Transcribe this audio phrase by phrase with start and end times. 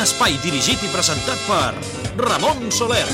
[0.00, 1.74] Espai dirigit i presentat per
[2.16, 3.04] Ramon Soler.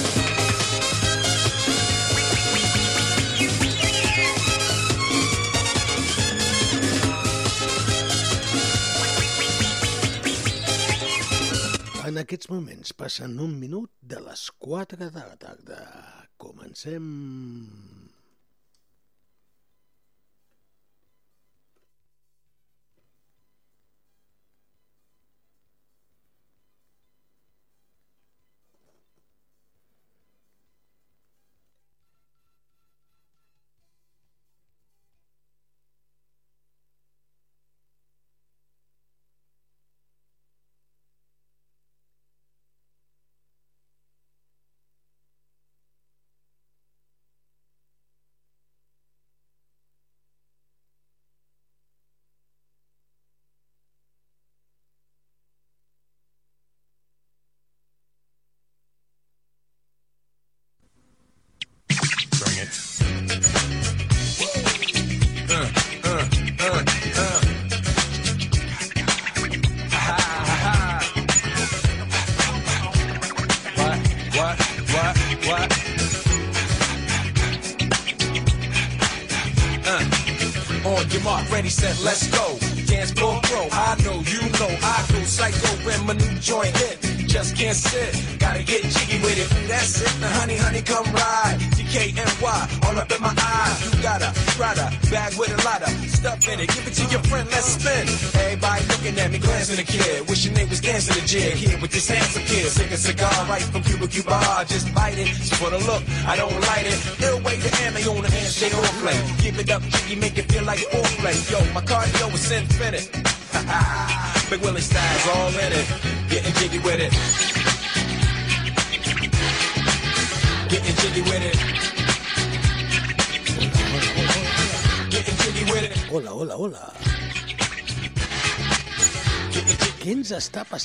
[12.07, 15.83] En aquests moments passen un minut de les 4 de la tarda.
[16.39, 17.96] Comencem...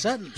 [0.02, 0.32] passant?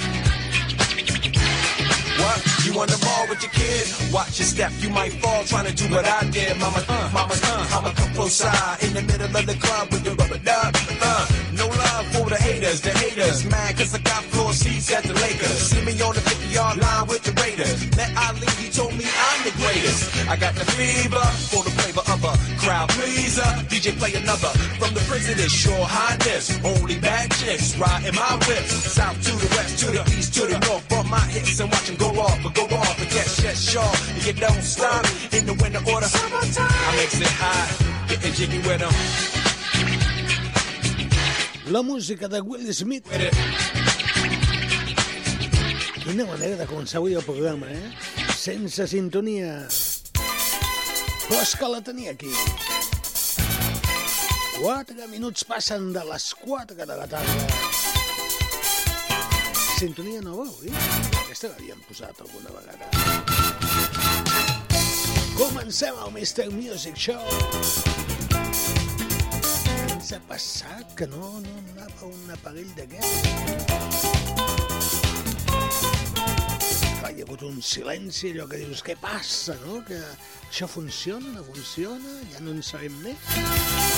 [2.20, 2.54] What?
[2.64, 4.12] You on the ball with your kid?
[4.12, 6.56] Watch your step, you might fall trying to do what I did.
[6.58, 10.04] Mama, uh, mama, uh, mama, come close side in the middle of the club with
[10.04, 10.74] the rubber duck.
[11.00, 13.44] Uh, no love for the haters, the haters.
[13.44, 15.58] Mad cause I got floor seats at the Lakers.
[15.70, 17.84] See me on the 50 yard line with the Raiders.
[17.96, 20.28] Met Ali, he told me I'm the greatest.
[20.28, 23.50] I got the fever for the flavor of a crowd pleaser.
[23.68, 26.48] DJ play another from the president's sure highness.
[26.64, 28.72] Only bad chicks riding my whips.
[28.96, 29.43] South to the
[31.14, 33.96] my hips and watch them go off, but go off and get shit sharp.
[34.26, 35.04] You don't stop
[35.36, 36.10] in the winter order.
[36.10, 37.70] I makes it high,
[38.08, 38.94] getting jiggy with them.
[41.72, 43.06] La música de Will Smith.
[46.04, 47.92] Quina manera de començar avui el programa, eh?
[48.36, 49.54] Sense sintonia.
[51.24, 52.32] Però és que la tenia aquí.
[54.58, 57.73] Quatre minuts passen de les quatre de la tarda.
[59.74, 60.70] Sintonia nova, oi?
[61.24, 62.86] Aquesta l'havíem posat alguna vegada.
[65.34, 66.46] Comencem el Mr.
[66.54, 67.24] Music Show.
[69.90, 70.94] Ens ha passat?
[70.94, 73.26] Que no, no anava un aparell d'aquest?
[77.04, 79.82] Hi ha hagut un silenci, allò que dius, què passa, no?
[79.86, 79.98] Que
[80.48, 83.93] això funciona, no funciona, ja no en sabem més.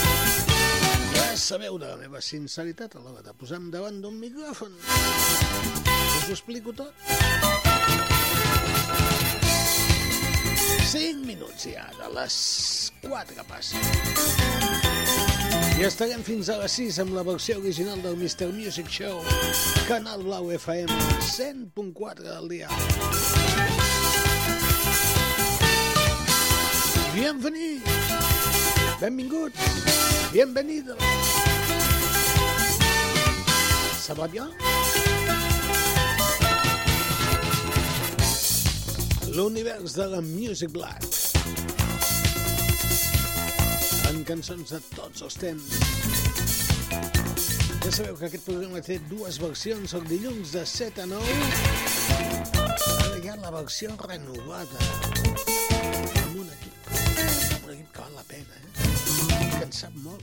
[1.16, 4.76] Ja sabeu de la meva sinceritat a l'hora de posar-me davant d'un micròfon.
[4.76, 6.92] Us ho explico tot.
[10.86, 12.36] 5 minuts ja, de les
[13.02, 13.80] 4 que passen.
[15.76, 18.48] I estarem fins a les 6 amb la versió original del Mr.
[18.52, 19.20] Music Show,
[19.88, 22.68] Canal Blau FM, 100.4 del dia.
[27.16, 27.84] Bienvenit,
[29.00, 30.98] benvinguts, bienvenidos.
[34.06, 34.50] Ça va bien?
[39.32, 41.02] L'univers de la Music Black.
[44.10, 45.70] En cançons de tots els temps.
[47.86, 51.24] Ja sabeu que aquest programa té dues versions, el dilluns de 7 a 9
[53.06, 54.84] ara hi ha la versió renovada
[56.26, 58.95] amb un equip, un equip que val la pena, eh?
[59.58, 60.22] Que en sap molt.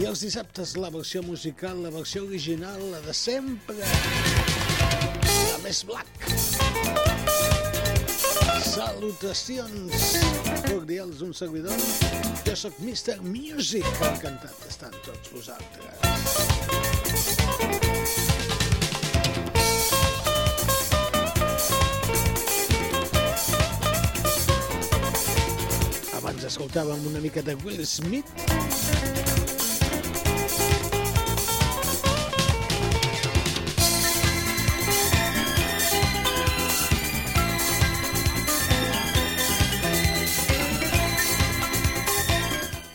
[0.00, 3.76] I els dissabtes la versió musical, la versió original, la de sempre,
[5.50, 6.08] la més black.
[8.70, 9.92] Salutacions
[10.68, 11.78] cordials d'un servidor.
[12.46, 13.16] Jo sóc Mr.
[13.26, 15.98] Music, encantat d'estar amb tots vosaltres.
[26.50, 28.26] Escoltàvem una mica de Will Smith.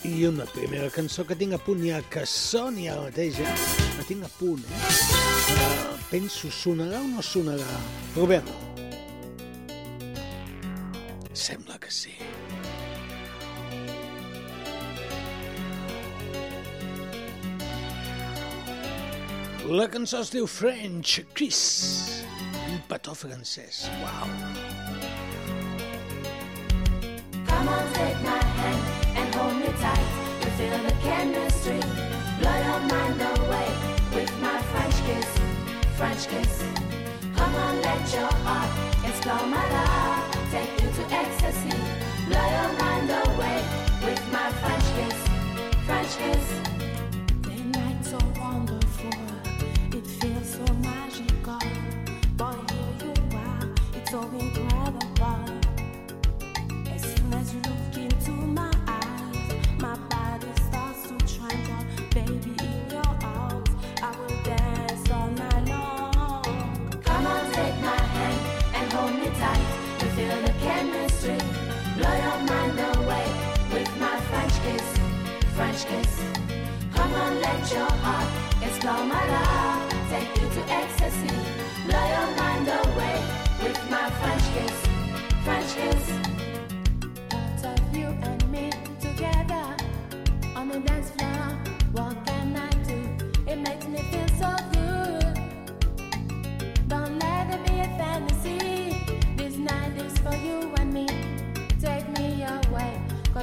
[0.04, 3.56] I una primera cançó que tinc a punt ja que soni ara mateix, eh?
[3.96, 4.94] La tinc a punt, eh?
[5.56, 7.80] Uh, penso, sonarà o no sonarà?
[8.18, 8.64] Provem-ho.
[11.32, 12.16] Sembla que sí.
[19.66, 22.22] La cançó es diu French Kiss.
[22.70, 23.88] Un petó francès.
[23.98, 24.28] Uau.
[27.48, 28.84] Come on, take my hand
[29.18, 30.06] and hold me tight.
[30.44, 31.82] You feel the chemistry,
[32.40, 33.70] blow your mind away
[34.14, 35.30] with my French kiss,
[35.98, 36.64] French kiss.
[37.36, 38.70] Come on, let your heart
[39.04, 41.78] explore my love, take you to ecstasy,
[42.30, 43.60] blow your mind away
[44.06, 45.20] with my French kiss,
[45.88, 46.48] French kiss.
[47.42, 48.85] The night so wonderful,
[54.16, 55.44] so incredible.
[56.96, 61.84] As soon as you look into my eyes, my body starts to tremble.
[62.16, 63.72] Baby, in your arms,
[64.02, 67.02] I will dance all night long.
[67.04, 68.40] Come on, take my hand
[68.78, 69.68] and hold me tight.
[70.16, 71.40] Feel the chemistry,
[71.98, 73.28] blow your mind away
[73.74, 74.88] with my French kiss,
[75.58, 76.14] French kiss.
[76.96, 78.30] Come on, let your heart
[78.64, 81.05] explore my love, take you to ecstasy,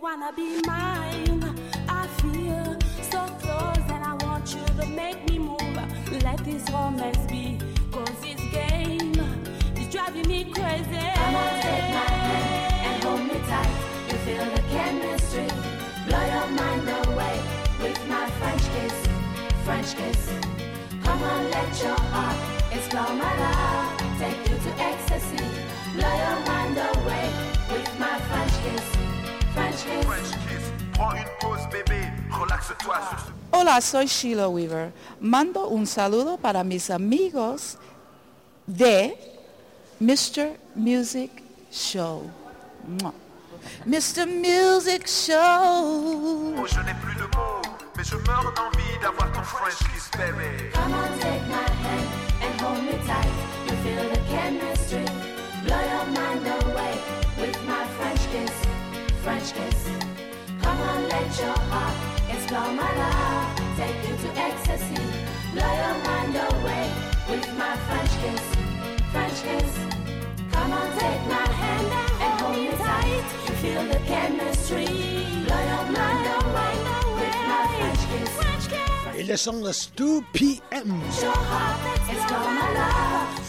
[0.00, 1.42] wanna be mine.
[1.88, 5.76] I feel so close that I want you to make me move.
[6.22, 7.58] Let this romance be,
[7.90, 9.14] cause this game
[9.76, 11.04] is driving me crazy.
[11.14, 13.74] Come on, take my hand and hold me tight.
[14.08, 15.48] You feel the chemistry,
[16.06, 17.40] blow your mind away
[17.82, 18.96] with my French kiss,
[19.64, 20.30] French kiss.
[21.02, 22.36] Come on, let your heart
[22.72, 25.44] explore my love, take you to ecstasy,
[25.94, 27.47] blow your mind away
[33.50, 34.92] Hola, soy Sheila Weaver.
[35.20, 37.76] Mando un saludo para mis amigos
[38.66, 39.16] de
[40.00, 40.56] Mr.
[40.74, 41.30] Music
[41.70, 42.30] Show.
[42.86, 43.12] Mua.
[43.84, 44.26] Mr.
[44.26, 46.54] Music Show.
[46.56, 47.62] mot, je n'ai plus de mots.
[47.96, 50.70] Mais je meurs d'envie d'avoir ton French kiss, bébé.
[50.72, 52.06] Come on, take my hand
[52.42, 53.34] and hold me tight.
[53.66, 55.04] You feel the chemistry,
[55.64, 55.97] blow
[59.50, 59.88] French kiss.
[60.62, 61.96] Come on, let your heart
[62.30, 65.02] explore my love, take you to ecstasy,
[65.52, 66.90] blow your mind away
[67.30, 68.44] with my French kiss,
[69.12, 69.72] French kiss.
[70.52, 71.86] Come on, take my hand
[72.24, 73.24] and hold me tight.
[73.46, 75.17] You feel the chemistry,
[79.18, 80.92] Elles són les 2 p.m.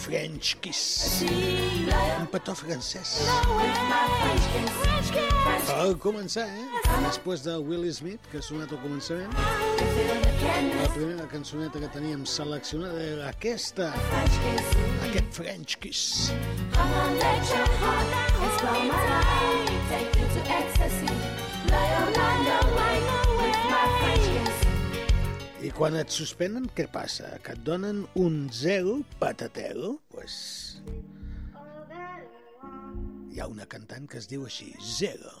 [0.02, 1.20] French Kiss.
[2.18, 3.12] Un petó francès.
[5.68, 6.66] Per començar, eh?
[7.04, 9.30] Després de Will Smith, que ha sonat al començament,
[10.80, 13.92] la primera cançoneta que teníem seleccionada era aquesta,
[15.06, 16.32] aquest French Kiss.
[16.74, 17.14] On.
[19.90, 21.14] Take you to ecstasy.
[21.66, 22.59] Blow your
[25.76, 27.30] Quan et suspenen, què passa?
[27.44, 29.94] Que et donen un zero patatero?
[30.12, 30.34] Pues...
[33.30, 35.32] Hi ha una cantant que es diu així, Zero.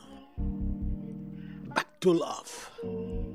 [1.74, 3.29] Back to Love.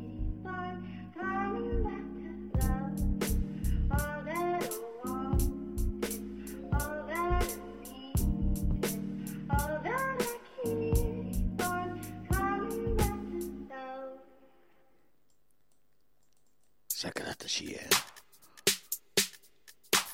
[17.05, 17.89] S'ha quedat així, eh?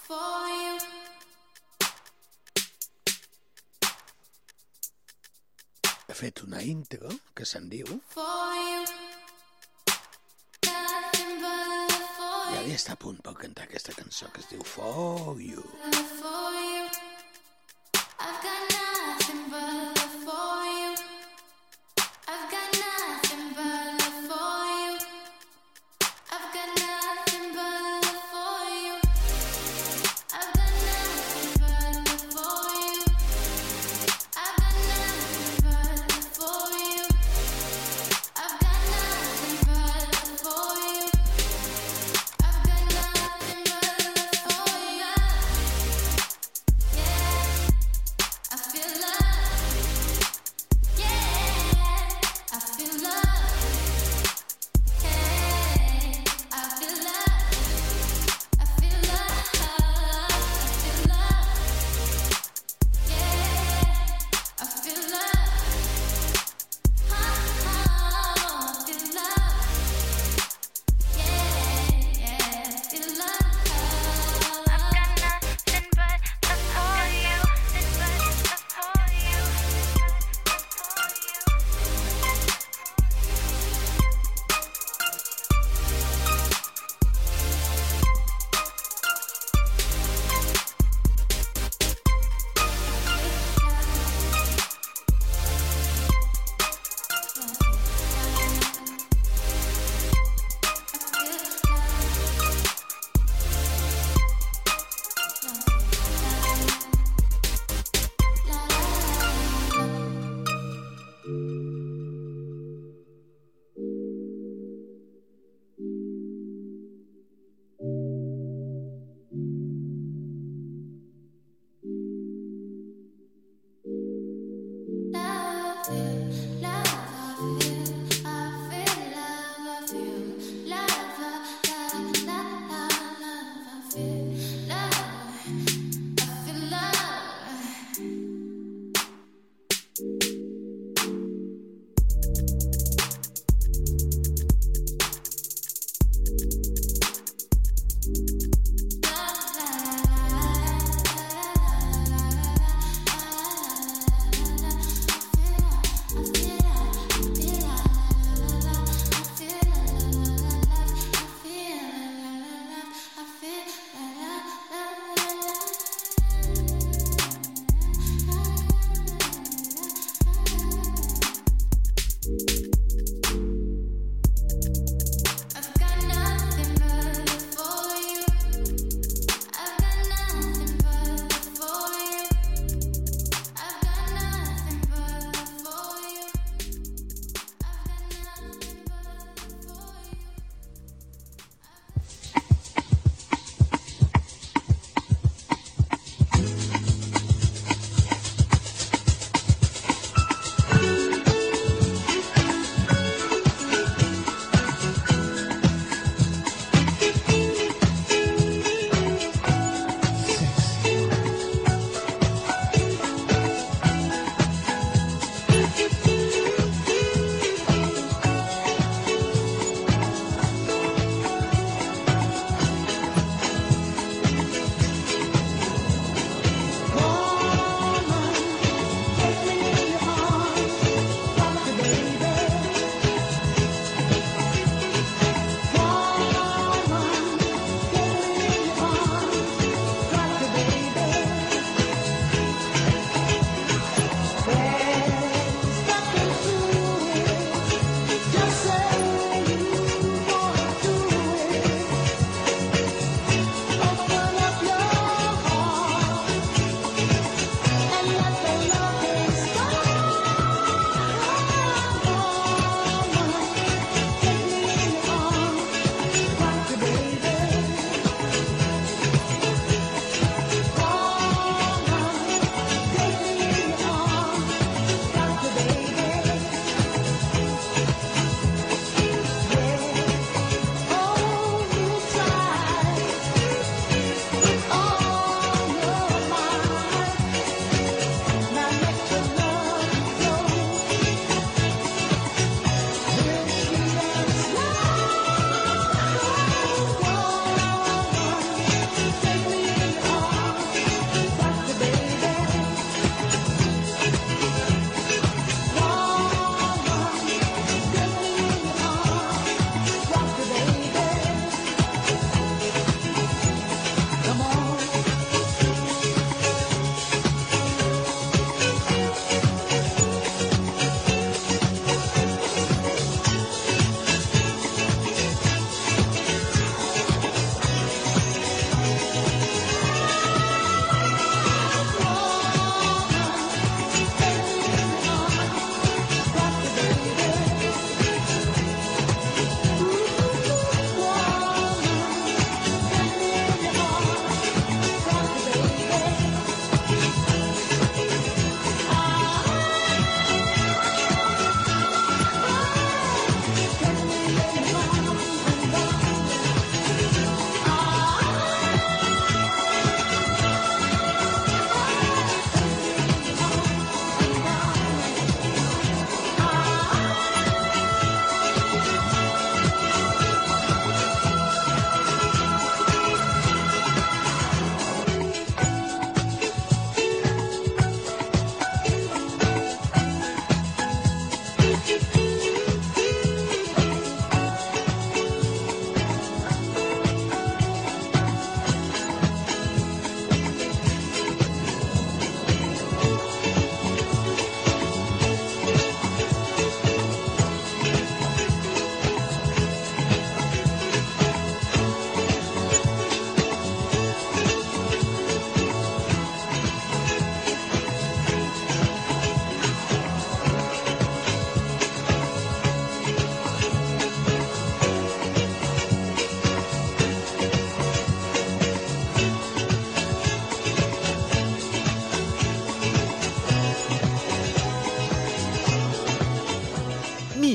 [0.08, 0.74] For you,
[6.10, 7.96] Ha fet una intro que se'n diu i
[12.58, 15.64] ara ja està a punt per cantar aquesta cançó que es diu For You.
[16.20, 16.84] for you.
[18.20, 20.71] I've got nothing but for you.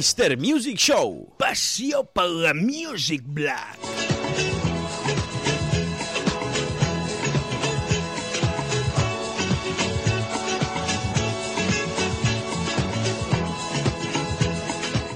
[0.07, 0.39] Mr.
[0.39, 1.35] Music Show.
[1.37, 3.83] Passió per la Music Black.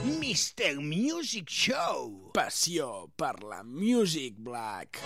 [0.03, 0.81] Mr.
[0.83, 2.33] Music Show.
[2.35, 4.99] Passió per la Music Black.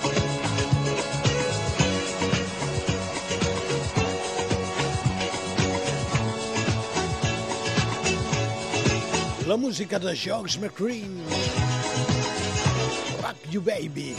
[9.54, 11.22] La música de George McCreen.
[13.22, 14.16] Rock You Baby.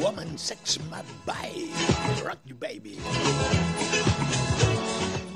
[0.00, 1.68] Woman Sex Mad By.
[2.24, 2.98] Rock You Baby.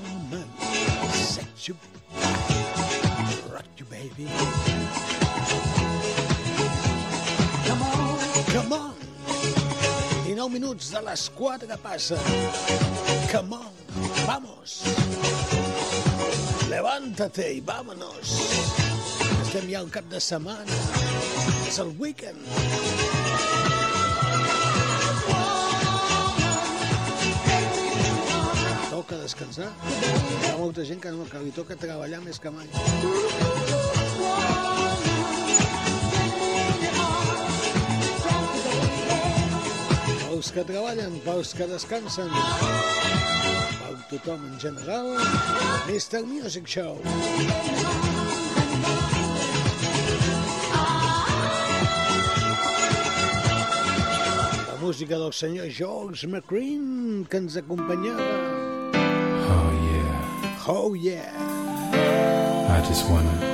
[0.02, 0.48] Woman
[1.12, 1.76] Sex You
[3.52, 4.30] Rock You Baby.
[7.66, 8.18] Come on.
[8.54, 8.94] Come on.
[10.24, 12.16] 19 minuts de les 4 passa.
[13.30, 13.77] Come on.
[14.26, 14.82] Vamos.
[16.68, 18.50] Levántate y vámonos.
[19.42, 20.76] Estem ja al cap de setmana.
[21.66, 22.42] És el weekend.
[28.90, 29.70] Toca descansar.
[29.88, 32.68] Hi ha molta gent que no que li toca treballar més que mai.
[40.28, 42.28] Pels que treballen, pels que descansen,
[44.10, 45.18] tothom en general,
[45.86, 46.24] Mr.
[46.24, 47.00] Music Show.
[54.66, 58.22] La música del senyor George McCreen, que ens acompanyava.
[59.48, 61.32] Oh yeah, Oh yeah!
[62.70, 63.48] I just wanna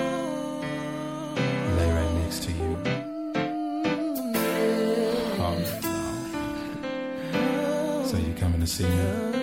[8.76, 9.33] to you.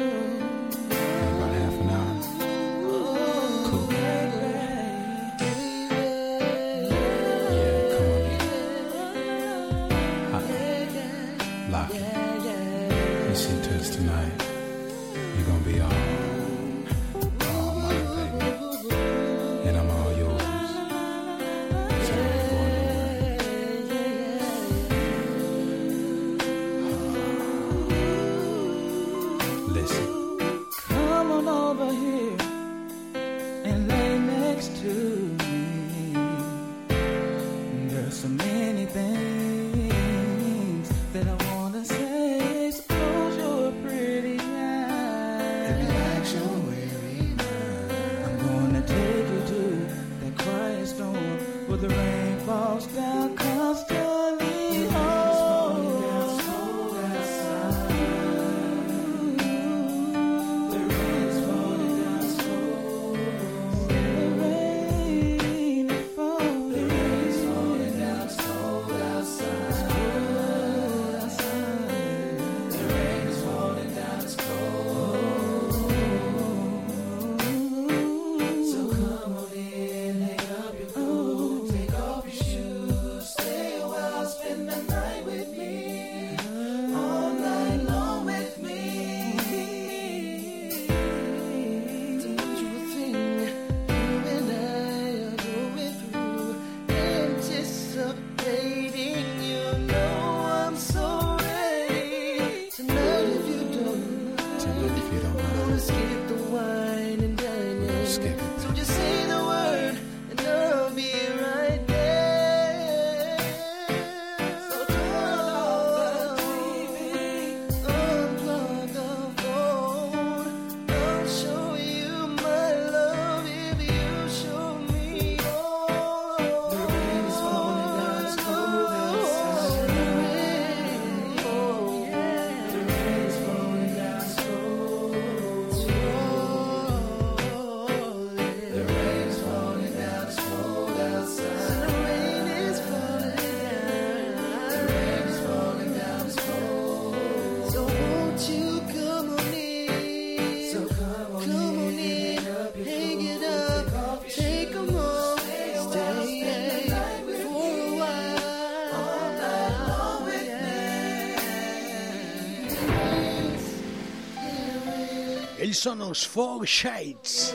[165.71, 167.53] Ells són els Four Shades.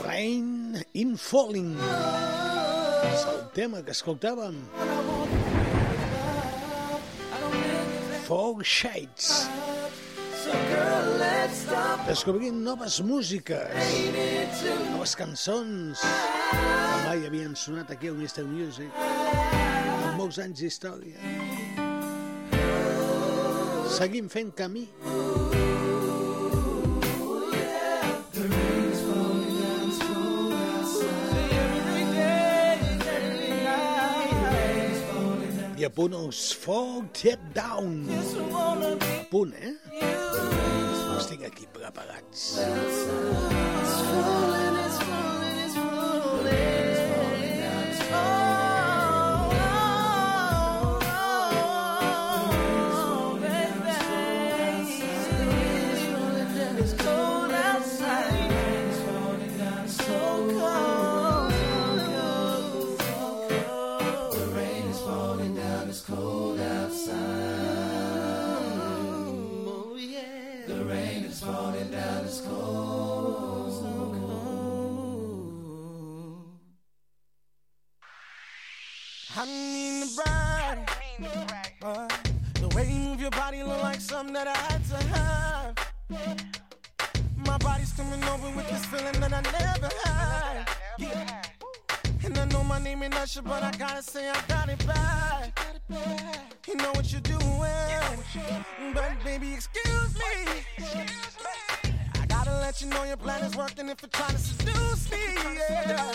[0.00, 1.74] Rain in Falling.
[3.10, 4.56] És el tema que escoltàvem.
[8.24, 9.28] Four Shades.
[12.08, 13.92] Descobrint noves músiques,
[14.94, 16.64] noves cançons que
[17.10, 18.48] mai havien sonat aquí al Mr.
[18.48, 21.35] Music, amb molts anys d'història.
[23.96, 24.82] Seguim fent camí.
[35.76, 38.04] I a punt els Fog Tip Down.
[38.12, 38.20] A
[39.32, 39.72] punt, eh?
[40.04, 42.60] Els tinc aquí preparats.
[42.60, 44.65] I
[84.16, 85.74] something that I had to have.
[87.36, 90.68] My body's coming over with this feeling that I never had.
[90.98, 91.42] Yeah.
[92.24, 95.60] And I know my name ain't Usher, but I gotta say I got it back.
[96.66, 98.16] You know what you're doing,
[98.94, 100.32] but baby, excuse me.
[102.22, 105.24] I gotta let you know your plan is working if you're trying to seduce me.
[105.68, 106.12] Yeah.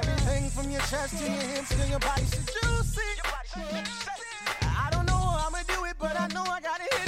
[0.00, 3.10] Everything from your chest to your hips to your body so juicy.
[4.84, 7.03] I don't know how I'ma do it, but I know I gotta hit.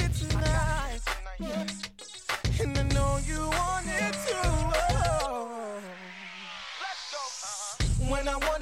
[1.39, 4.49] And I know you want it too.
[4.99, 5.79] Oh.
[8.09, 8.56] When I want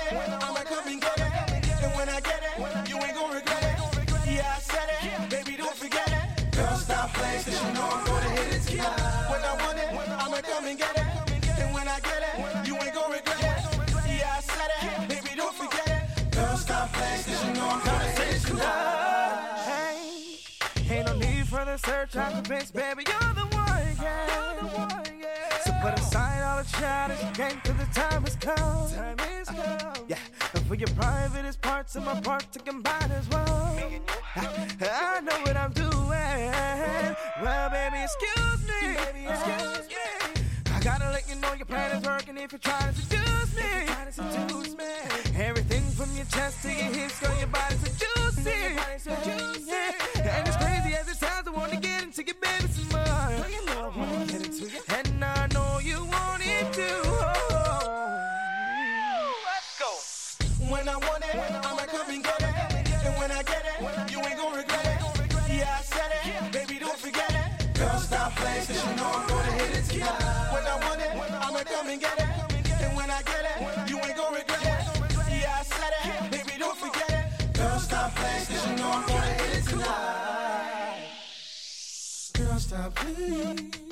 [21.75, 24.27] the search, I'm convinced, baby, you're the one, yeah.
[24.31, 25.57] You're the one, yeah.
[25.65, 28.91] So put aside all the childish game, cause the time has come.
[28.91, 30.05] Time is come.
[30.07, 30.17] Yeah,
[30.53, 33.77] and for your privatest parts and my part to combine as well.
[34.35, 34.47] I,
[34.81, 35.91] I know what I'm doing.
[37.43, 38.95] Well, baby, excuse me.
[38.95, 40.43] Baby, excuse me.
[40.73, 43.73] I gotta let you know your plan is working if you're trying to seduce me.
[45.35, 48.49] Everything from your chest to your hips, girl, your body's so juicy.
[48.49, 48.85] Yeah.
[49.07, 50.05] And as
[82.75, 83.85] stop, please.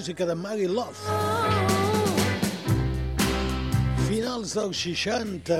[0.00, 0.96] música de Maggie Love.
[4.08, 5.58] Finals dels 60.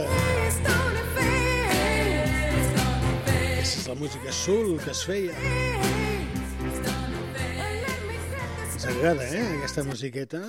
[3.51, 5.37] Aquesta és la música soul que es feia.
[8.65, 10.41] Ens agrada, eh, aquesta musiqueta?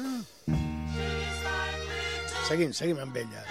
[2.47, 3.50] Seguim, seguim amb ella.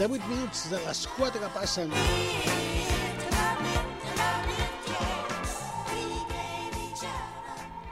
[0.00, 1.90] 38 minuts de les 4 que passen.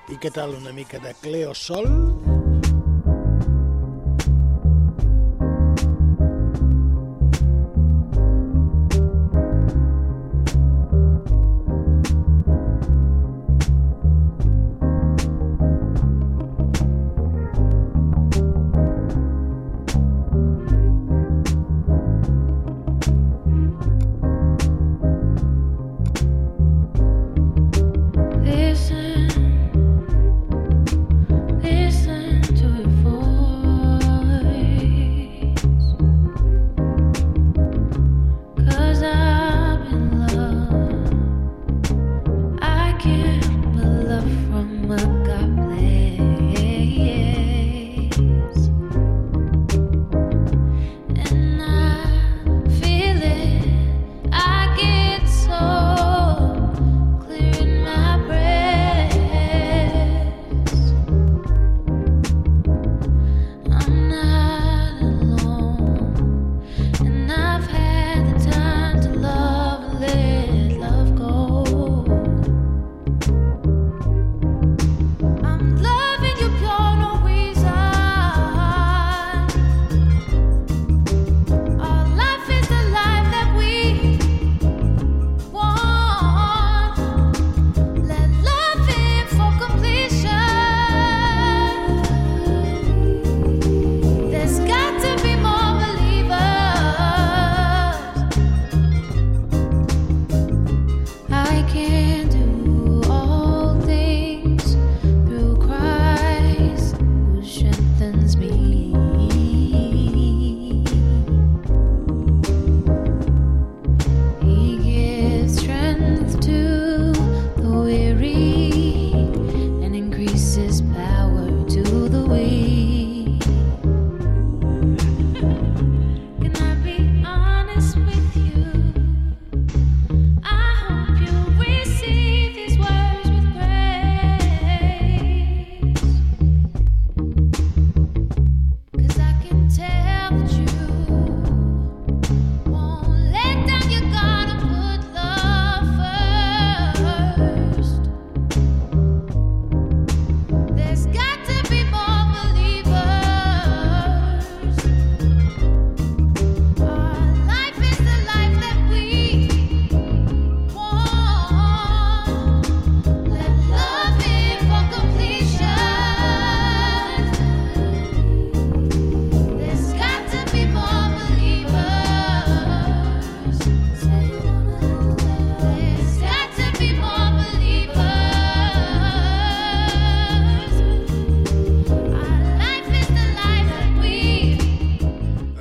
[0.08, 1.84] I què tal una mica de Cleo Sol?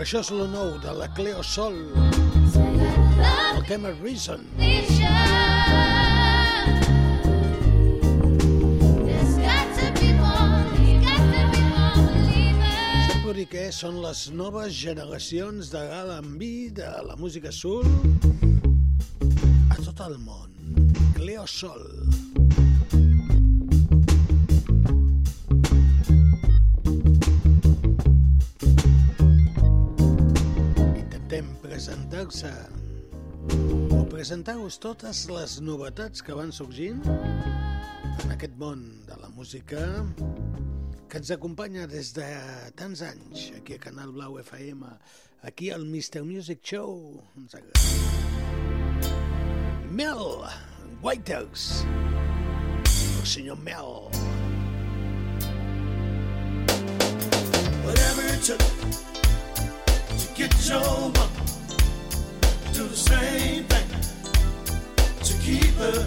[0.08, 1.74] Això és lo nou de la Cleo Sol.
[2.56, 4.40] El tema Reason.
[13.10, 17.84] Sap per què són les noves generacions de G&B, de la música soul,
[19.68, 20.56] a tot el món.
[21.20, 21.84] Cleo Sol.
[22.08, 22.67] Intentem
[32.28, 39.80] presentar-se o presentar-vos totes les novetats que van sorgint en aquest món de la música
[41.08, 42.28] que ens acompanya des de
[42.76, 44.84] tants anys aquí a Canal Blau FM,
[45.48, 46.24] aquí al Mr.
[46.28, 47.24] Music Show.
[47.38, 47.80] Ens agrada.
[49.90, 50.44] Mel
[51.02, 51.86] Whitehouse.
[53.22, 54.12] El senyor Mel.
[57.88, 58.60] Whatever it took
[60.20, 61.57] to get your to
[62.78, 63.90] do the same thing
[65.24, 66.04] to keep her.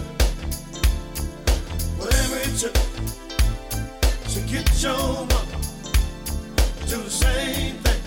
[1.99, 2.73] Whatever it took
[4.33, 5.27] to get your
[6.77, 8.01] to do the same thing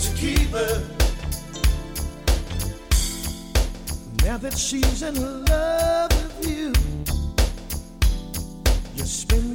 [0.00, 0.82] to keep her.
[4.24, 5.14] Now that she's in
[5.44, 6.72] love with you,
[8.96, 9.49] you're spending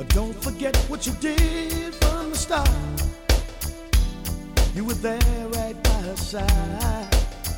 [0.00, 2.70] But don't forget what you did from the start.
[4.74, 6.48] You were there right by her side.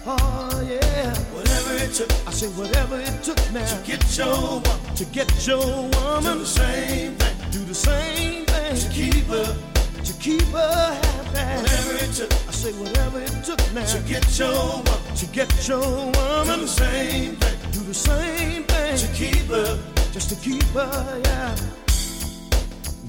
[0.04, 1.14] Oh yeah.
[1.36, 2.10] Whatever it took.
[2.26, 3.64] I say whatever it took now.
[3.64, 4.94] To get your woman.
[4.96, 6.22] To get your woman.
[6.24, 7.50] Do the same thing.
[7.52, 8.76] Do the same thing.
[8.76, 9.56] To keep her.
[10.02, 11.62] To keep her happy.
[11.62, 12.32] Whatever it took.
[12.32, 13.84] I say whatever it took now.
[13.84, 15.14] To get your woman.
[15.14, 16.58] To get your woman.
[16.58, 17.70] Do the same thing.
[17.70, 18.98] Do the same thing.
[18.98, 19.78] To keep her.
[20.10, 21.56] Just to keep her, yeah.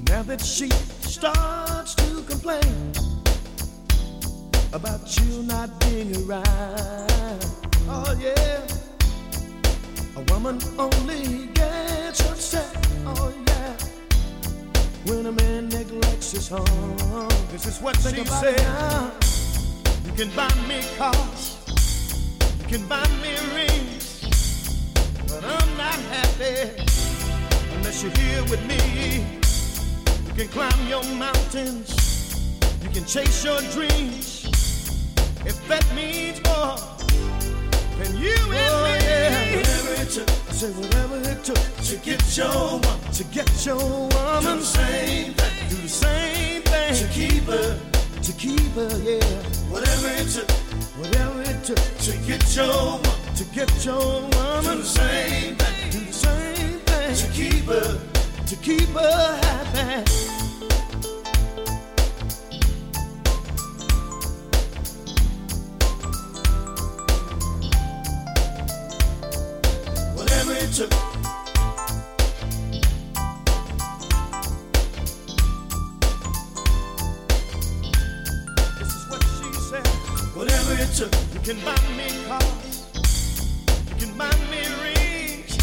[0.10, 2.94] Now that she starts to complain
[4.72, 7.46] about you not being around,
[7.88, 8.62] oh yeah,
[10.16, 12.76] a woman only gets upset,
[13.06, 13.76] oh yeah,
[15.06, 17.30] when a man neglects his home.
[17.52, 19.14] This is what she said.
[20.06, 21.58] You can buy me cars,
[22.62, 24.22] you can buy me rings,
[25.28, 26.72] but I'm not happy
[27.76, 29.43] unless you're here with me.
[30.36, 31.94] You can climb your mountains.
[32.82, 34.46] You can chase your dreams.
[35.46, 36.76] If that means more
[38.02, 38.98] than you and oh, me.
[39.06, 39.56] Yeah.
[39.58, 40.30] Whatever it took.
[40.50, 43.00] Say whatever it took to get your woman.
[43.14, 44.42] To get your woman.
[44.42, 45.70] Do the same thing.
[45.70, 46.96] Do the same thing.
[46.96, 47.80] To keep her.
[48.24, 49.24] To keep her, yeah.
[49.70, 50.50] Whatever it took.
[50.98, 53.36] Whatever it took to get your woman.
[53.36, 54.64] To get your woman.
[54.64, 55.92] Do the same thing.
[55.92, 57.16] Do the same thing.
[57.18, 58.13] To keep her.
[58.48, 60.04] To keep her happy.
[70.14, 70.90] Whatever it took.
[78.78, 79.88] This is what she said.
[80.36, 81.12] Whatever it took.
[81.34, 82.88] You can buy me cars.
[83.90, 85.58] You can buy me rings.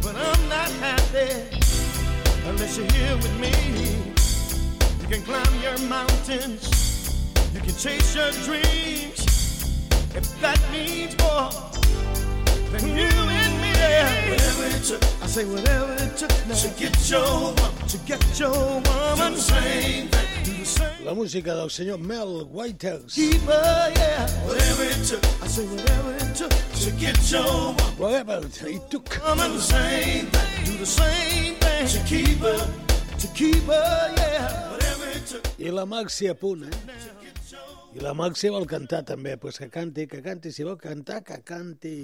[0.00, 1.59] But I'm not happy
[2.50, 3.54] unless you're here with me.
[5.00, 6.62] You can climb your mountains,
[7.54, 9.20] you can chase your dreams.
[10.18, 11.50] If that means more
[12.72, 13.70] than you and me,
[14.30, 17.54] whatever it took, I say whatever it took now to get your
[17.92, 21.04] to get your woman, do the same thing, do the same.
[21.04, 23.14] La música del senyor Mel Whitehouse.
[23.14, 27.84] Keep her, yeah, whatever it took, I say whatever it took to get your woman.
[27.96, 29.06] Whatever it took.
[29.24, 31.59] Woman, the same thing, do the same
[35.56, 36.76] I la Maxi a punt, eh?
[37.96, 40.52] I la Maxi vol cantar també, pues que canti, que canti.
[40.52, 41.94] Si vol cantar, que canti.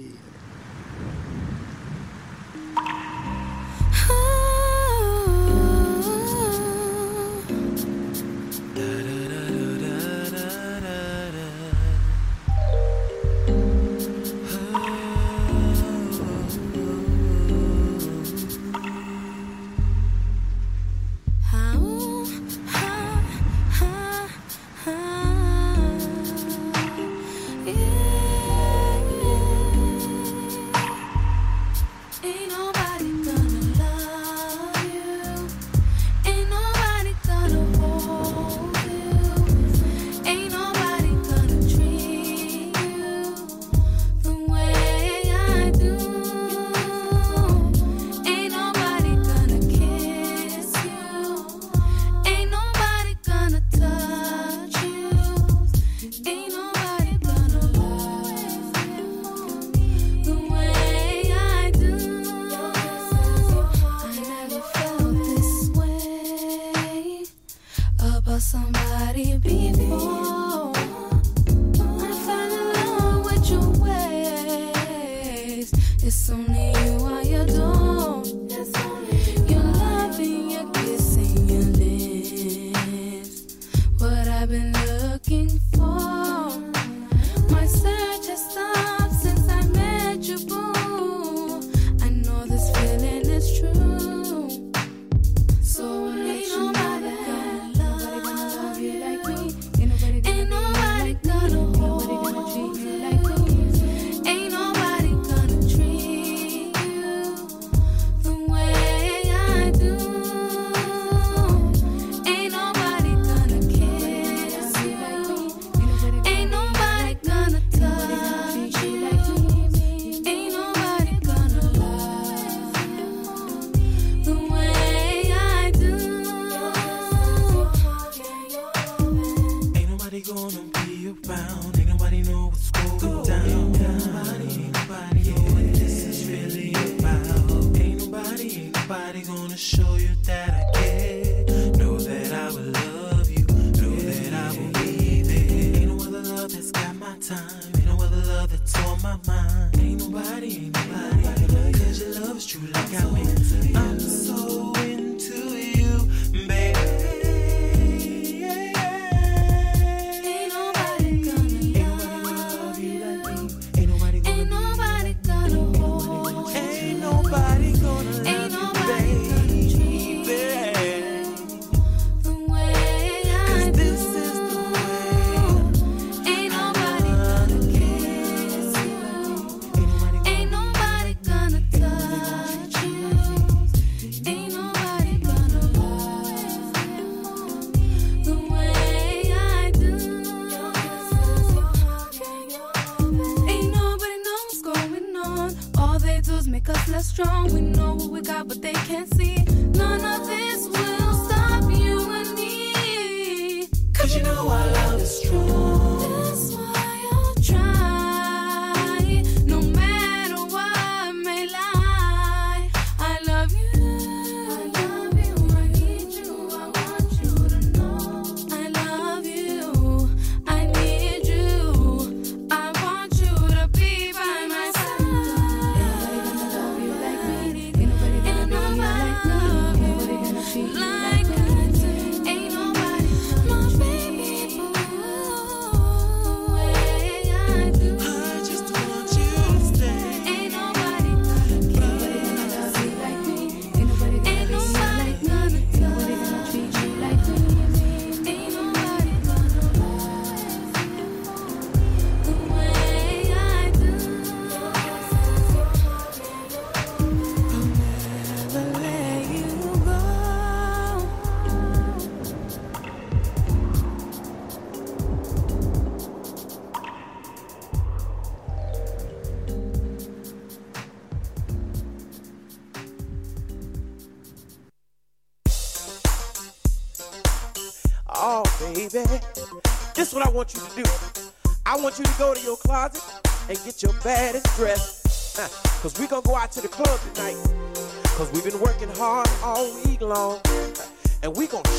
[197.17, 197.51] strong.
[197.51, 199.37] We know what we got, but they can't see
[199.73, 200.46] none of it.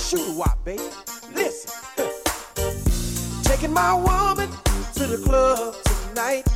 [0.08, 0.82] shoot a wop, baby.
[1.34, 1.70] Listen,
[3.42, 4.48] taking my woman
[4.94, 5.74] to the club
[6.08, 6.46] tonight.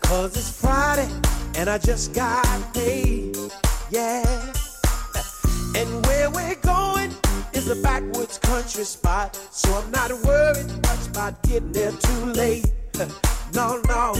[0.00, 1.08] Cause it's Friday
[1.56, 2.44] and I just got
[2.74, 3.36] paid.
[3.90, 4.24] Yeah.
[5.76, 7.12] And where we're going
[7.52, 9.36] is a backwoods country spot.
[9.52, 12.72] So I'm not worried much about getting there too late.
[13.54, 14.12] No, no.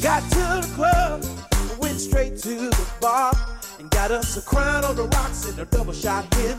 [0.00, 1.22] Got to the club,
[1.78, 3.34] went straight to the bar,
[3.78, 6.53] and got us a crown on the rocks and a double shot here.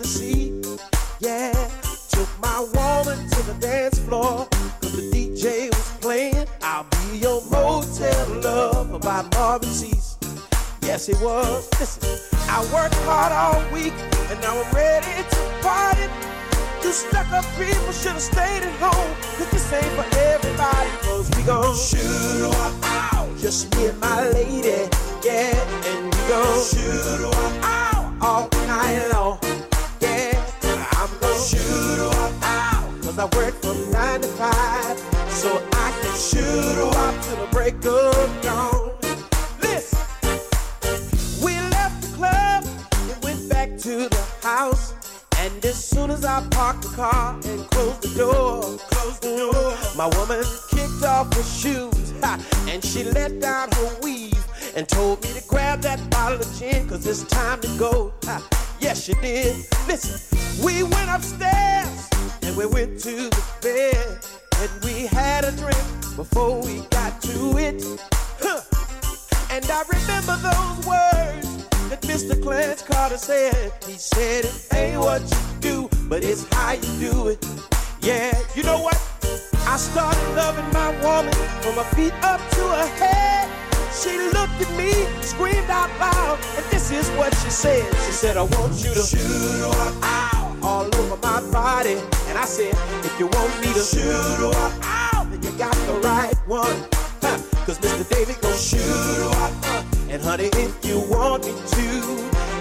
[91.35, 91.97] my body.
[92.27, 92.73] And I said,
[93.03, 94.03] if you want me to shoot
[94.39, 96.77] her up, then you got the right one.
[97.21, 97.37] Huh.
[97.65, 98.07] Cause Mr.
[98.09, 99.85] David gon' shoot her up.
[100.09, 101.87] And honey, if you want me to,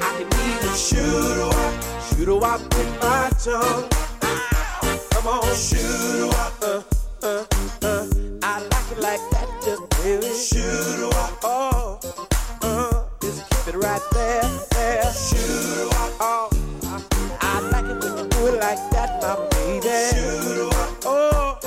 [0.02, 1.74] I can even shoot her up,
[2.08, 3.88] shoot her up with my tongue.
[4.22, 4.98] Ow.
[5.10, 6.54] Come on, shoot her up.
[6.62, 6.82] Uh,
[7.22, 7.44] uh,
[7.82, 8.06] uh.
[8.42, 10.26] I like it like that, just baby.
[10.34, 11.38] Shoot her up.
[11.44, 12.18] Oh,
[12.62, 15.12] uh, just keep it right there, there.
[15.12, 16.12] Shoot her up.
[16.20, 16.73] Oh
[19.22, 19.88] my baby.
[21.06, 21.58] Oh,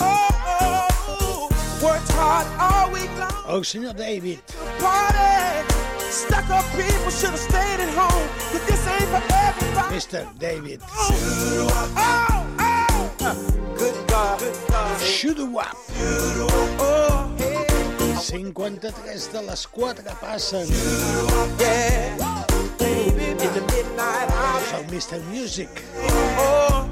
[0.00, 0.88] oh,
[1.20, 1.48] oh,
[1.82, 3.32] worked hard all week long.
[3.48, 4.40] Oh, Senyor David.
[4.78, 5.66] Party.
[5.98, 8.28] Stuck up people should have stayed at home.
[8.52, 9.96] Cause this ain't for everybody.
[9.96, 10.38] Mr.
[10.38, 10.80] David.
[10.86, 12.42] Oh, oh.
[13.76, 14.38] Good God.
[14.38, 14.88] Good God.
[16.80, 17.66] Oh, hey.
[18.20, 20.66] 53 de les 4 passen.
[21.58, 22.31] Yeah.
[24.78, 25.20] El Mr.
[25.30, 25.68] Music.
[26.38, 26.86] Oh,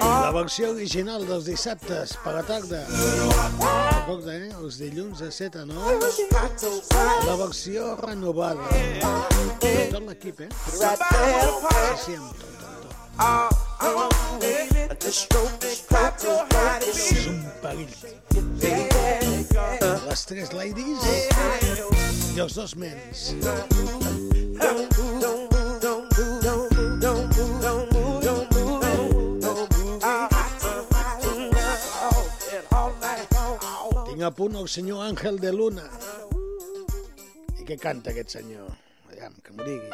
[0.00, 2.80] La versió original dels dissabtes per la tarda.
[2.88, 4.50] Recorda, eh?
[4.58, 6.08] Els dilluns de 7 a 9.
[7.28, 8.62] La versió renovada.
[9.92, 10.48] Tot l'equip, eh?
[10.66, 10.78] Sí,
[12.04, 12.92] sí, amb tot, amb tot.
[13.20, 13.48] Oh,
[13.80, 14.08] oh,
[14.42, 15.04] ride it.
[15.04, 15.28] És
[17.30, 17.94] un perill.
[20.08, 21.02] Les tres ladies
[22.34, 23.18] i els dos mens.
[34.14, 35.82] Tinc a punt el senyor Àngel de Luna.
[37.58, 38.68] I què canta aquest senyor?
[39.10, 39.90] Aviam, que m'ho digui.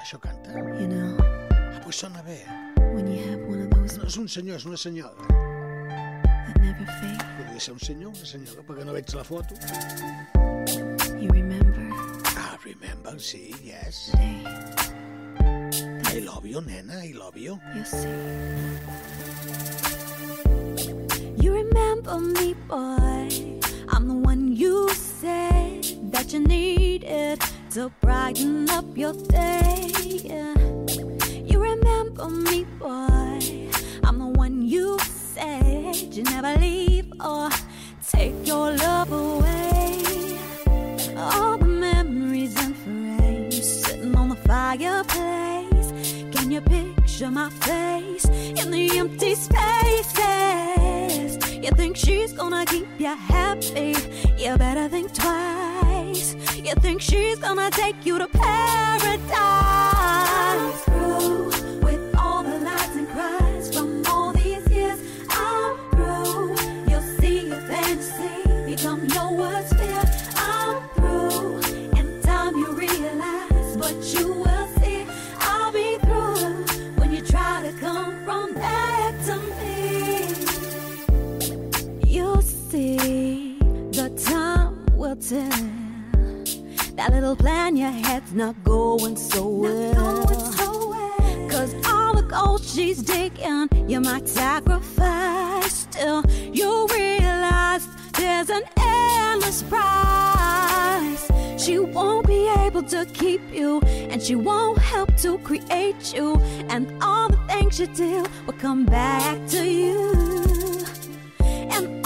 [0.00, 0.54] Això canta.
[0.80, 1.18] You know,
[1.52, 2.38] Ah, pues sona bé.
[2.94, 5.12] when you have one of those No és un senyor, és una senyora.
[7.36, 9.54] Podria ser un senyor, una senyora, perquè no veig la foto.
[11.20, 11.90] you remember
[12.38, 14.08] Ah, remember, sí, yes.
[14.12, 14.42] the day
[16.16, 17.60] I love you, nena, I love you.
[17.76, 19.89] you see.
[21.50, 23.28] You remember me, boy.
[23.88, 25.82] I'm the one you said
[26.12, 29.90] that you needed to brighten up your day.
[30.22, 30.54] Yeah.
[31.44, 33.68] You remember me, boy.
[34.04, 37.50] I'm the one you said you never leave or
[38.08, 40.38] take your love away.
[41.16, 45.69] All the memories and frames sitting on the fireplace.
[46.50, 50.18] You picture my face in the empty spaces?
[51.54, 53.94] You think she's gonna keep you happy?
[54.36, 56.34] You better think twice.
[56.56, 59.30] You think she's gonna take you to paradise?
[60.86, 61.52] Through
[85.20, 90.24] That little plan you had's not going so well.
[91.46, 95.74] Cause all the gold she's digging, you might sacrifice.
[95.74, 101.30] Still, you realize there's an endless price.
[101.62, 106.36] She won't be able to keep you, and she won't help to create you.
[106.70, 110.30] And all the things you do will come back to you
[111.72, 111.99] and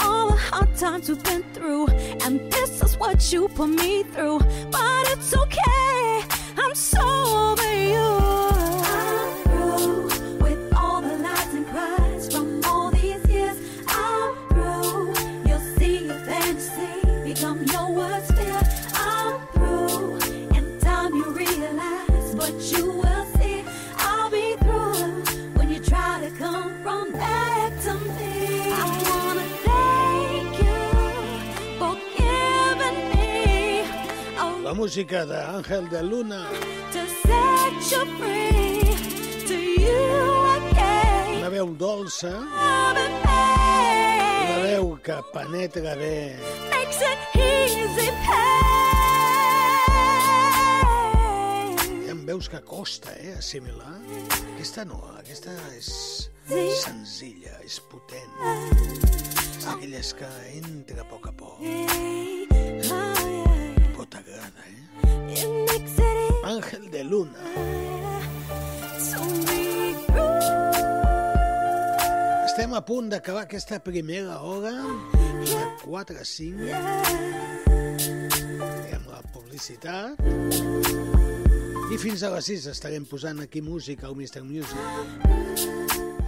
[0.45, 1.87] hard times we've been through.
[2.23, 4.39] And this is what you put me through.
[4.71, 6.21] But it's okay,
[6.57, 7.44] I'm so
[34.95, 36.47] música de Luna.
[39.45, 41.35] To you again.
[41.39, 42.31] Una veu dolça,
[44.47, 46.39] una veu que penetra bé.
[51.91, 53.99] Hi ha veus que costa, eh, assimilar.
[54.53, 56.29] Aquesta no, aquesta és
[56.79, 58.31] senzilla, és potent.
[59.57, 62.24] És d'aquelles que entra a poc a poc.
[66.45, 67.41] Àngel de Luna.
[72.45, 74.75] Estem a punt d'acabar aquesta primera hora
[75.41, 76.69] de 4 a 5
[78.93, 80.21] amb la publicitat
[81.89, 84.45] i fins a les 6 estarem posant aquí música al Mr.
[84.45, 84.85] Music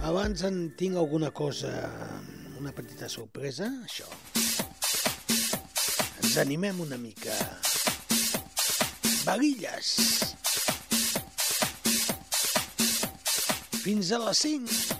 [0.02, 1.70] abans en tinc alguna cosa
[2.58, 4.10] una petita sorpresa això
[6.24, 7.38] ens animem una mica
[9.28, 9.88] Barilles
[13.82, 14.97] fins a les 5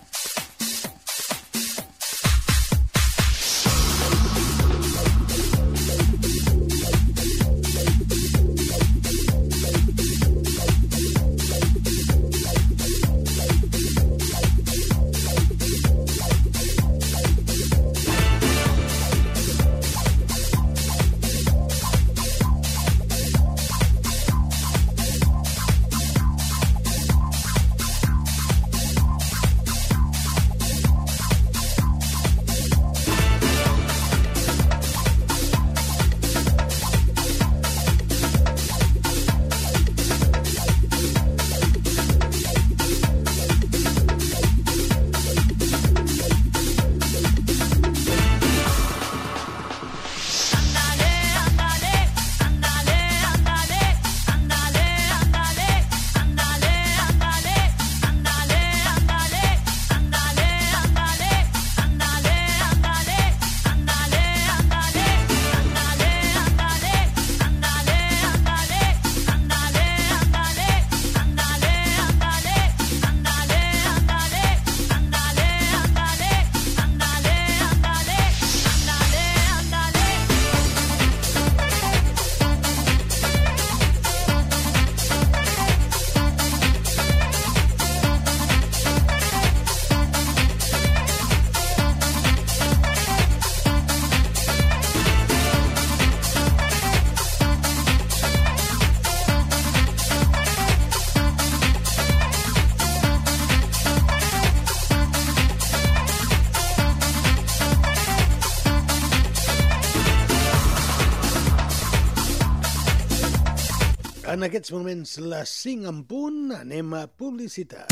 [114.38, 117.90] En aquests moments, les 5 en punt, anem a publicitat.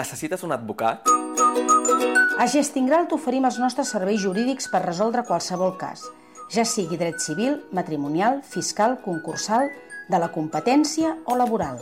[0.00, 1.06] Necessites un advocat?
[1.06, 6.02] A Gestingral t'oferim els nostres serveis jurídics per resoldre qualsevol cas,
[6.50, 9.70] ja sigui dret civil, matrimonial, fiscal, concursal,
[10.10, 11.78] de la competència o laboral.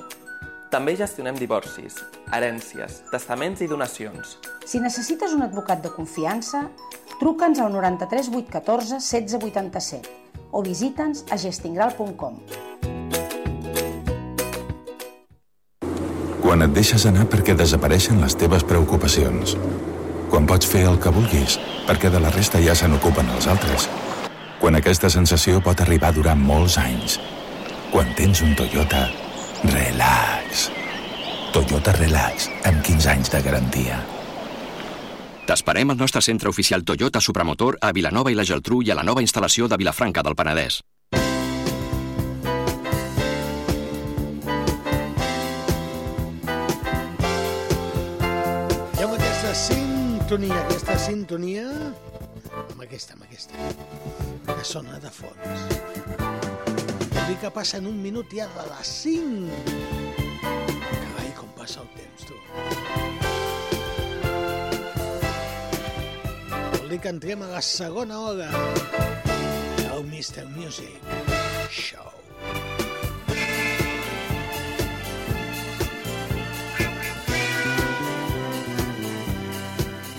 [0.70, 1.96] També gestionem divorcis,
[2.36, 4.36] herències, testaments i donacions.
[4.68, 6.68] Si necessites un advocat de confiança,
[7.20, 10.08] truca'ns al 93 814 16 87
[10.50, 12.40] o visita'ns a gestingral.com.
[16.40, 19.54] Quan et deixes anar perquè desapareixen les teves preocupacions.
[20.32, 23.86] Quan pots fer el que vulguis perquè de la resta ja se n'ocupen els altres.
[24.60, 27.20] Quan aquesta sensació pot arribar durant molts anys.
[27.92, 29.08] Quan tens un Toyota,
[29.70, 30.70] relax.
[31.52, 33.98] Toyota Relax, amb 15 anys de garantia.
[35.50, 39.02] T'esperem al nostre centre oficial Toyota Supramotor a Vilanova i la Geltrú i a la
[39.02, 40.76] nova instal·lació de Vilafranca del Penedès.
[48.94, 51.66] I amb aquesta sintonia, aquesta sintonia...
[52.60, 53.58] Amb aquesta, amb aquesta,
[54.46, 55.66] que sona de fons.
[57.10, 59.50] Vol dir que passen un minut ja de les 5.
[60.46, 62.38] Carai, com passa el temps, tu.
[66.90, 68.48] Dir que entrem a la segona hora
[69.76, 70.46] del Mr.
[70.56, 70.98] Music
[71.70, 72.10] Show.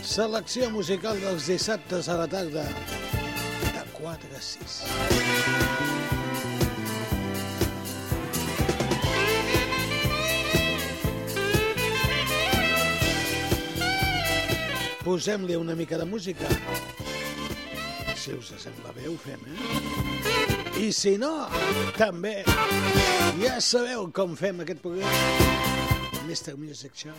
[0.02, 6.21] Selecció musical dels dissabtes a la tarda de 4 a 6.
[15.02, 16.46] Posem-li una mica de música.
[18.16, 20.82] Si us sembla bé, ho fem, eh?
[20.82, 21.48] I si no,
[21.98, 22.44] també.
[23.42, 25.10] Ja sabeu com fem aquest programa.
[26.28, 26.54] Mr.
[26.54, 27.18] Music Show,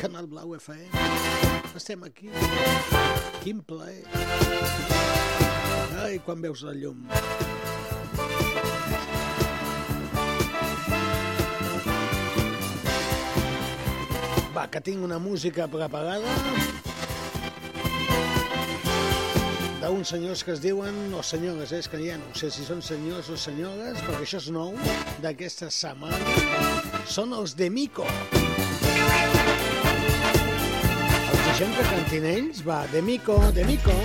[0.00, 0.90] Canal Blau FM.
[1.78, 2.26] Estem aquí.
[3.44, 4.02] Quin plaer.
[6.02, 7.06] Ai, quan veus la llum.
[14.56, 16.85] Va, que tinc una música preparada
[19.86, 22.80] d'uns senyors que es diuen, o senyores, eh, és que ja no sé si són
[22.82, 24.74] senyors o senyores, perquè això és nou,
[25.22, 26.18] d'aquesta setmana,
[27.06, 28.06] són els de Mico.
[31.30, 32.64] Els deixem que cantin ells?
[32.66, 33.96] Va, de Mico, de Mico.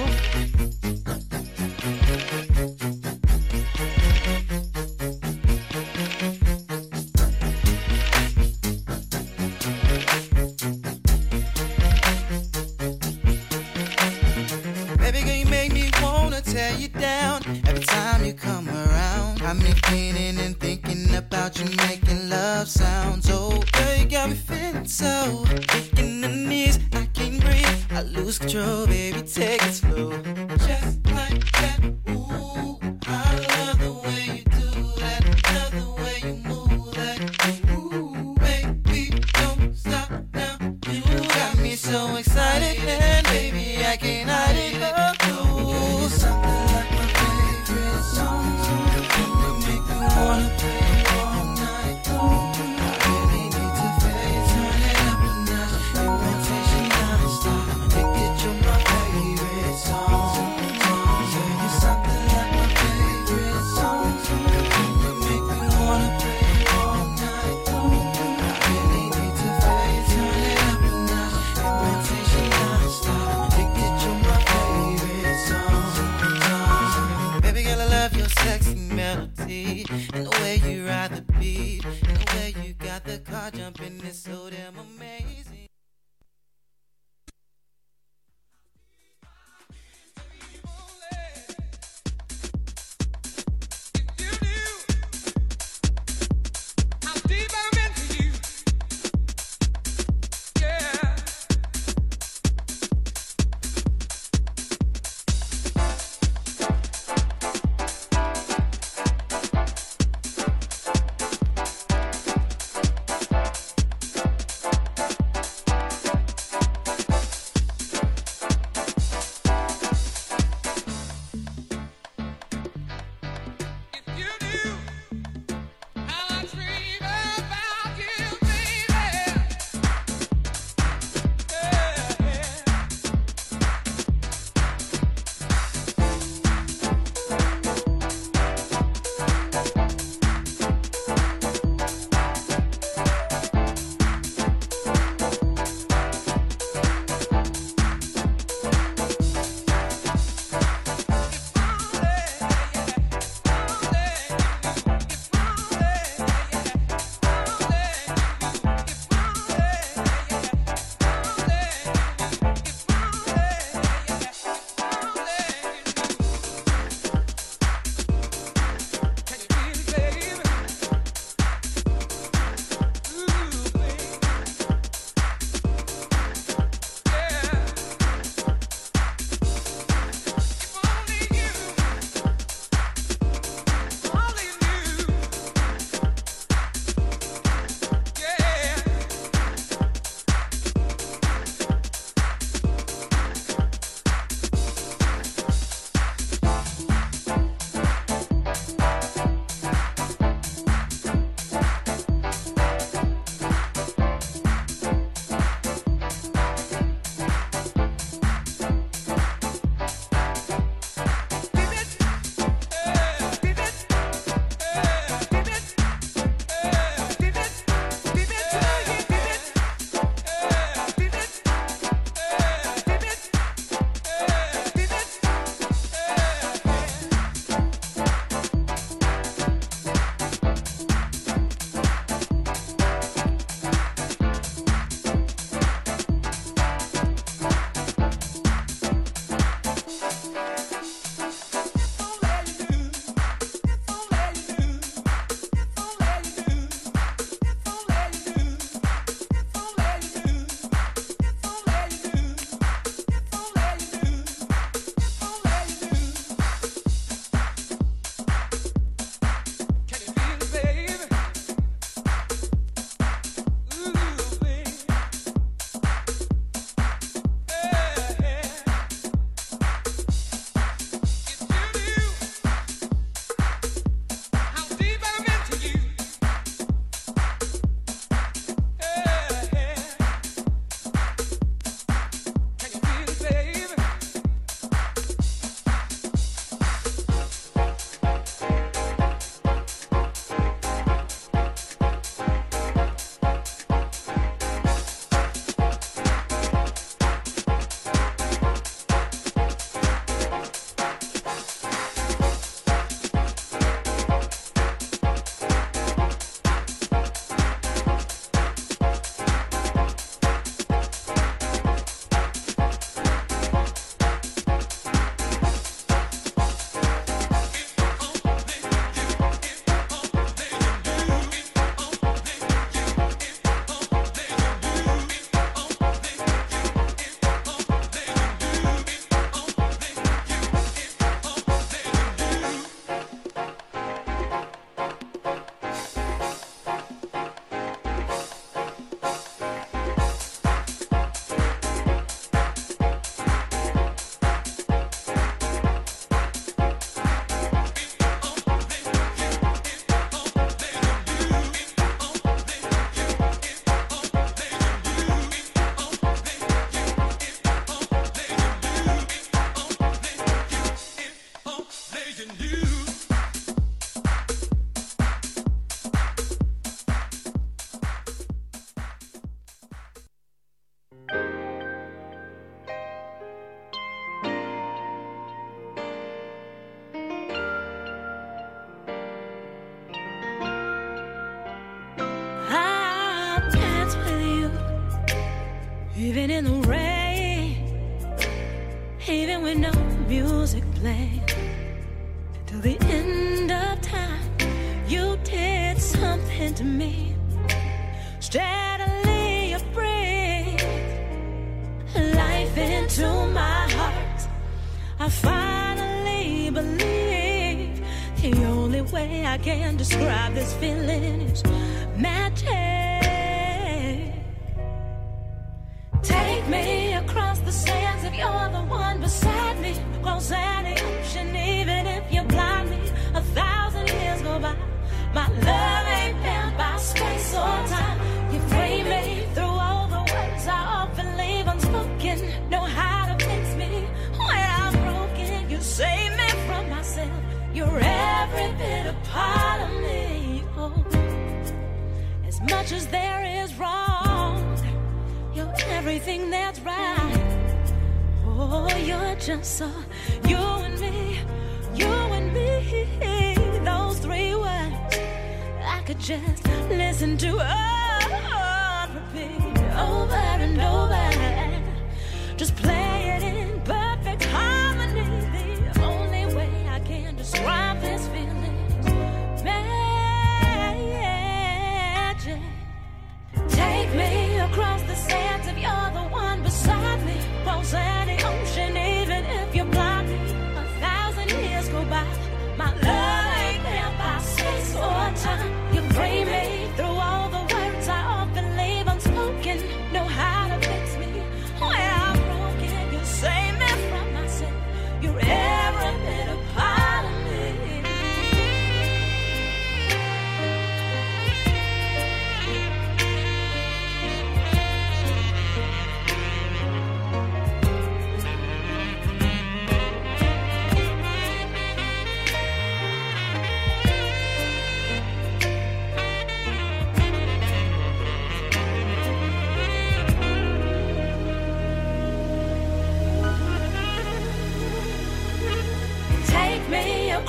[78.52, 83.18] Sexy melody and the way you ride the beat and the way you got the
[83.20, 84.41] car jumping is so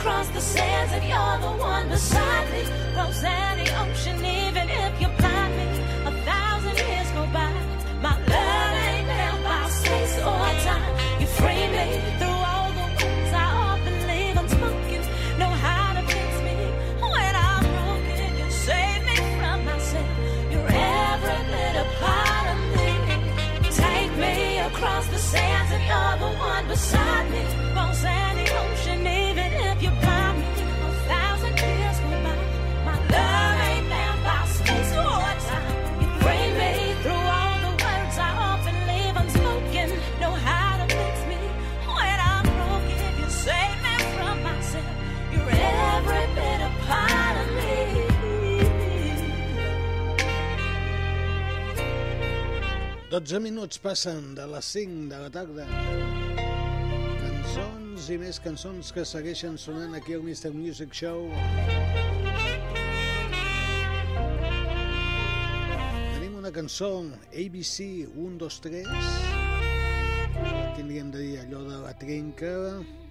[0.02, 2.64] across the sands, and you're the one beside me.
[2.92, 5.11] Cross any ocean, even if you're
[53.12, 55.66] 12 minuts passen de les 5 de la tarda.
[57.20, 60.54] Cançons i més cançons que segueixen sonant aquí al Mr.
[60.56, 61.26] Music Show.
[66.14, 66.90] Tenim una cançó,
[67.36, 68.90] ABC 1, 2, 3.
[70.80, 72.56] Tindríem de dir allò de la trenca,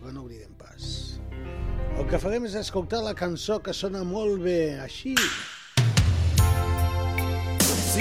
[0.02, 1.22] però no oblidem pas.
[1.94, 5.14] El que farem és escoltar la cançó que sona molt bé, així.
[5.14, 5.51] Així.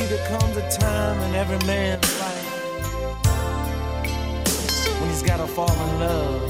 [0.01, 2.47] see, there comes a time in every man's life
[5.01, 6.43] when he's gotta fall in love.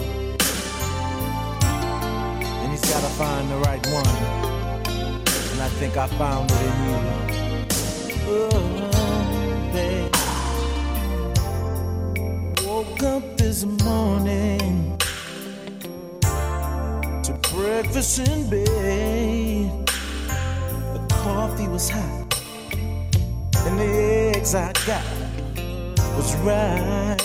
[2.62, 4.06] And he's gotta find the right one.
[5.52, 6.98] And I think I found it in you.
[8.32, 8.90] Oh,
[9.72, 10.14] babe.
[12.66, 14.98] Woke up this morning
[17.24, 19.86] to breakfast in bed.
[20.94, 22.19] The coffee was hot
[23.76, 25.04] the eggs I got
[26.16, 27.16] was right,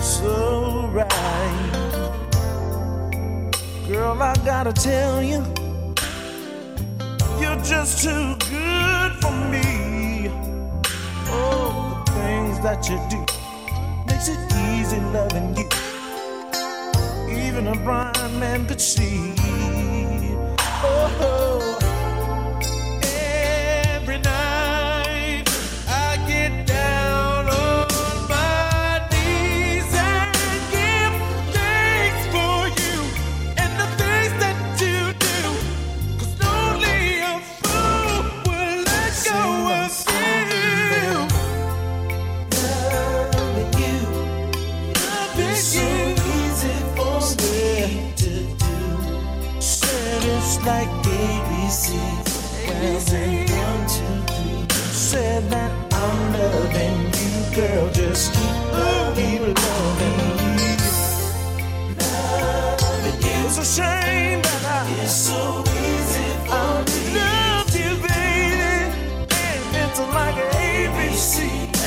[0.00, 1.78] so right.
[3.88, 5.42] Girl, I gotta tell you,
[7.40, 10.30] you're just too good for me.
[11.30, 13.20] Oh, the things that you do
[14.06, 14.38] makes it
[14.70, 15.68] easy loving you.
[17.46, 19.34] Even a blind man could see.
[20.82, 21.18] oh.
[21.20, 21.77] oh.
[57.58, 60.54] girl, just keep on, keep loving you.
[61.98, 63.38] Loving you.
[63.46, 64.86] It's a shame that I.
[65.02, 67.00] It's so easy for me.
[67.18, 68.74] Loved you, baby.
[69.42, 71.34] And it's like an ABC.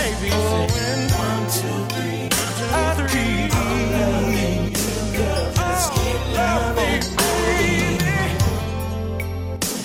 [0.08, 0.34] ABC.
[0.34, 2.24] Oh, and one, two, three.
[2.76, 3.44] One, two, three.
[3.60, 4.56] I'm loving you,
[5.18, 5.46] girl.
[5.56, 8.16] Just oh, keep loving, baby.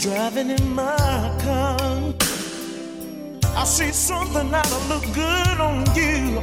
[0.02, 1.75] Driving in my car
[3.58, 6.42] I see something that'll look good on you.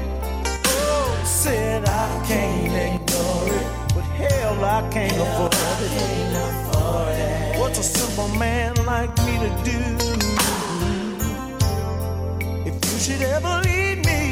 [0.66, 5.58] Oh, said I can't ignore it, but hell, I can't, hell afford, I
[5.96, 7.60] can't afford it.
[7.60, 9.80] What's a simple man like me to do?
[12.66, 14.23] If you should ever leave me.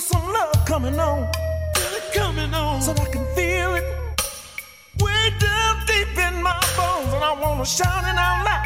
[0.00, 1.30] feel some love coming on.
[2.14, 2.82] Coming on.
[2.82, 3.84] So I can feel it.
[5.00, 7.12] Way down deep in my bones.
[7.14, 8.64] And I wanna shout it out loud.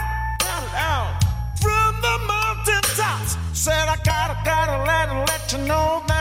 [1.61, 3.37] From the mountain tops.
[3.53, 6.12] Said I gotta, gotta let, let you know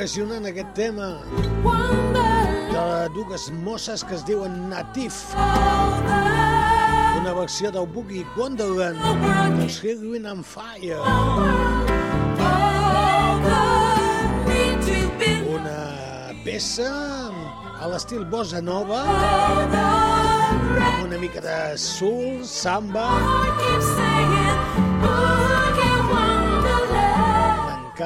[0.00, 1.06] impressionant aquest tema
[2.72, 5.18] de dues mosses que es diuen Natif.
[7.18, 8.96] Una versió del Boogie Wonderland
[9.58, 11.04] dels Hillwind and Fire.
[15.52, 16.88] Una peça
[17.76, 19.04] a l'estil bossa nova
[21.04, 23.10] una mica de soul, samba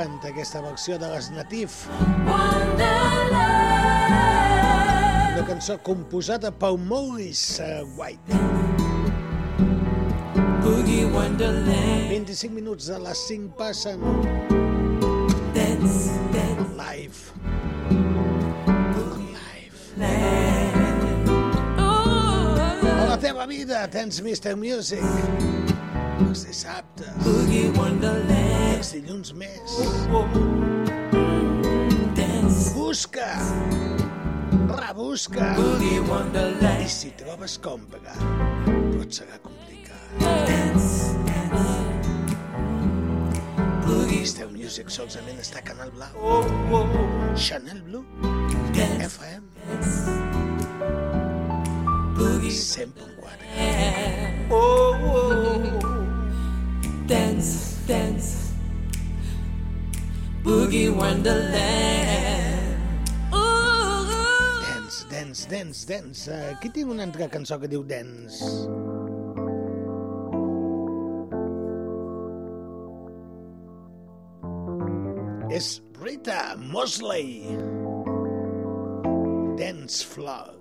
[0.04, 1.86] encanta aquesta versió de les Natif.
[5.32, 8.34] Una cançó composada per Maurice eh, White.
[12.10, 14.00] 25 minuts de les 5 passen.
[15.54, 16.10] That's,
[16.76, 17.32] live.
[21.78, 22.54] Oh,
[23.08, 24.56] la teva vida tens Mr.
[24.56, 25.54] Music
[26.34, 27.26] els dissabtes,
[28.74, 29.76] els dilluns més,
[37.44, 38.14] trobes com pagar,
[38.64, 40.00] però et serà complicat.
[40.48, 41.74] Dance, dance.
[44.54, 46.33] Music solament està Canal Blau.
[65.48, 66.28] Dance, Dance, Dance.
[66.32, 68.44] Eh, Aquí tinc una altra cançó que diu Dance.
[75.50, 77.44] És Rita Mosley.
[79.58, 80.60] Dance Flood.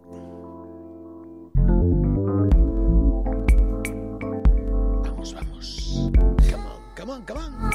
[5.03, 6.11] Vamos, vamos.
[6.51, 7.72] Come on, come on, come on.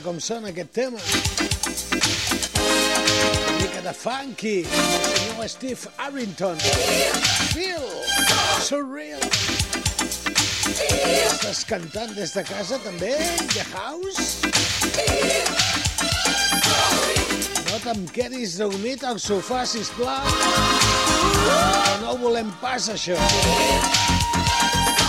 [0.00, 0.98] Com sona aquest tema.
[2.56, 4.64] Una mica de funky.
[4.64, 6.56] El senyor Steve Harrington.
[7.52, 7.84] Feel
[8.64, 9.20] surreal.
[10.70, 13.12] Estàs cantant des de casa també?
[13.52, 14.40] The House?
[17.68, 20.32] No te'm quedis dormit al sofà, sisplau.
[22.00, 23.18] No ho volem pas, això.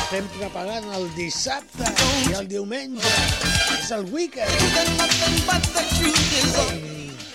[0.02, 1.88] Estem preparant el dissabte
[2.28, 3.51] i el diumenge.
[3.92, 4.48] El weekend.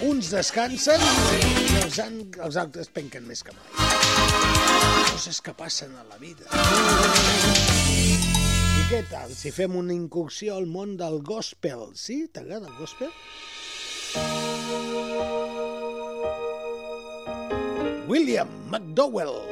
[0.07, 2.15] Uns descansen i els, han,
[2.47, 3.66] els altres penquen més que mai.
[5.11, 6.49] Coses que passen a la vida.
[7.85, 11.91] I què tal si fem una incursió al món del gospel?
[11.93, 12.23] Sí?
[12.33, 13.12] T'agrada el gospel?
[18.09, 19.43] William McDowell.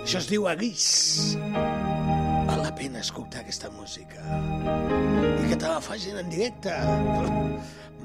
[0.00, 1.36] Això es diu Aguís.
[1.44, 1.97] La
[2.78, 4.22] pena escoltar aquesta música.
[5.42, 6.70] I que te la facin en directe.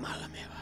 [0.01, 0.57] Mala meva.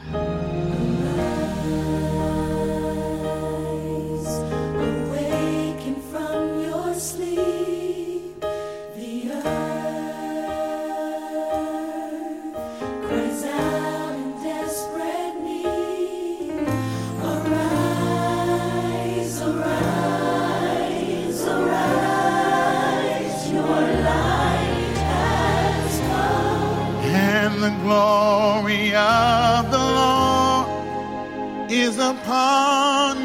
[27.92, 30.66] glory of the Lord
[31.70, 33.21] is upon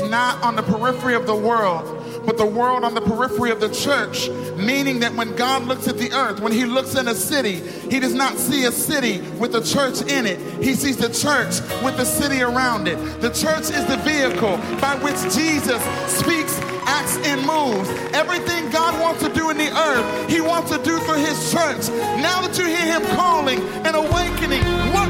[0.00, 1.94] is not on the periphery of the world,
[2.26, 4.28] but the world on the periphery of the church.
[4.56, 7.56] Meaning that when God looks at the earth, when He looks in a city,
[7.90, 10.38] He does not see a city with a church in it.
[10.62, 12.96] He sees the church with the city around it.
[13.20, 17.88] The church is the vehicle by which Jesus speaks, acts, and moves.
[18.12, 21.88] Everything God wants to do in the earth, He wants to do through His church.
[22.20, 24.62] Now that you hear Him calling and awakening,
[24.92, 25.08] what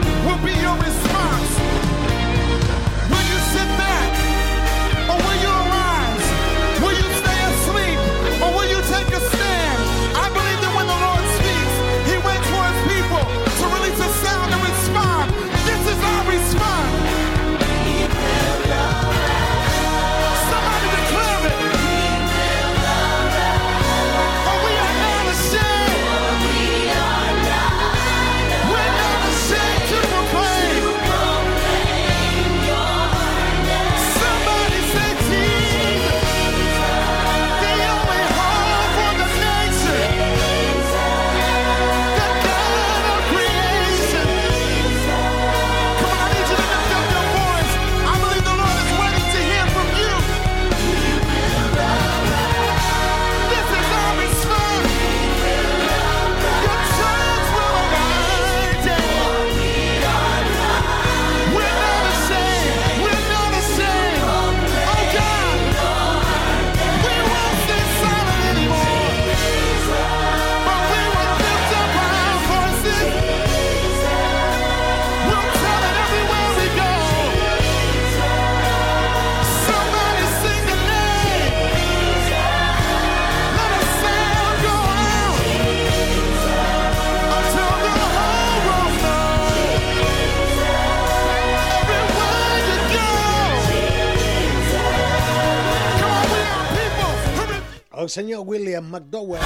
[98.08, 99.42] El senyor William McDowell.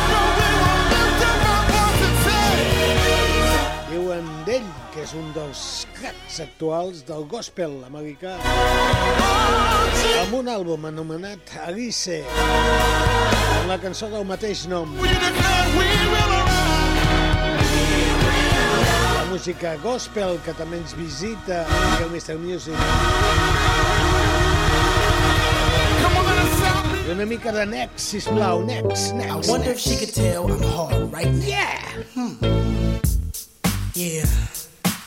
[3.91, 5.63] Diuen d'ell que és un dels
[5.97, 8.37] cracs actuals del gospel americà
[10.21, 14.95] amb un àlbum anomenat Alice amb la cançó del mateix nom
[19.19, 22.39] la música gospel que també ens visita al Mr.
[22.47, 22.79] Music
[27.11, 31.13] una mica de Next, sisplau, Next, Next I wonder if she could tell I'm hard
[31.13, 31.47] right now.
[31.47, 31.79] Yeah.
[32.15, 32.35] Hmm.
[33.95, 34.25] Yeah.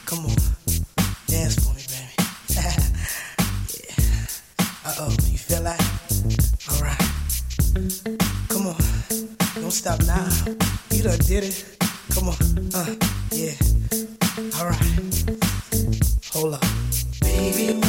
[0.06, 0.36] Come on.
[1.28, 2.14] Dance for me, baby.
[3.80, 3.96] yeah.
[4.86, 5.16] Uh oh.
[5.30, 5.82] You feel that?
[6.70, 7.02] All right.
[8.50, 8.78] Come on.
[9.56, 10.28] Don't stop now.
[10.92, 11.78] You done did it.
[12.12, 12.38] Come on.
[12.74, 12.96] Uh.
[13.32, 13.56] Yeah.
[14.60, 15.36] All right.
[16.34, 16.66] Hold up.
[17.22, 17.80] Baby,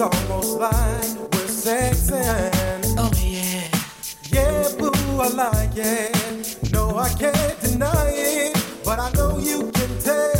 [0.00, 2.94] it's almost like we're sexing.
[2.98, 3.66] Oh, yeah.
[4.30, 6.72] Yeah, boo, I like it.
[6.72, 8.56] No, I can't deny it.
[8.84, 10.37] But I know you can tell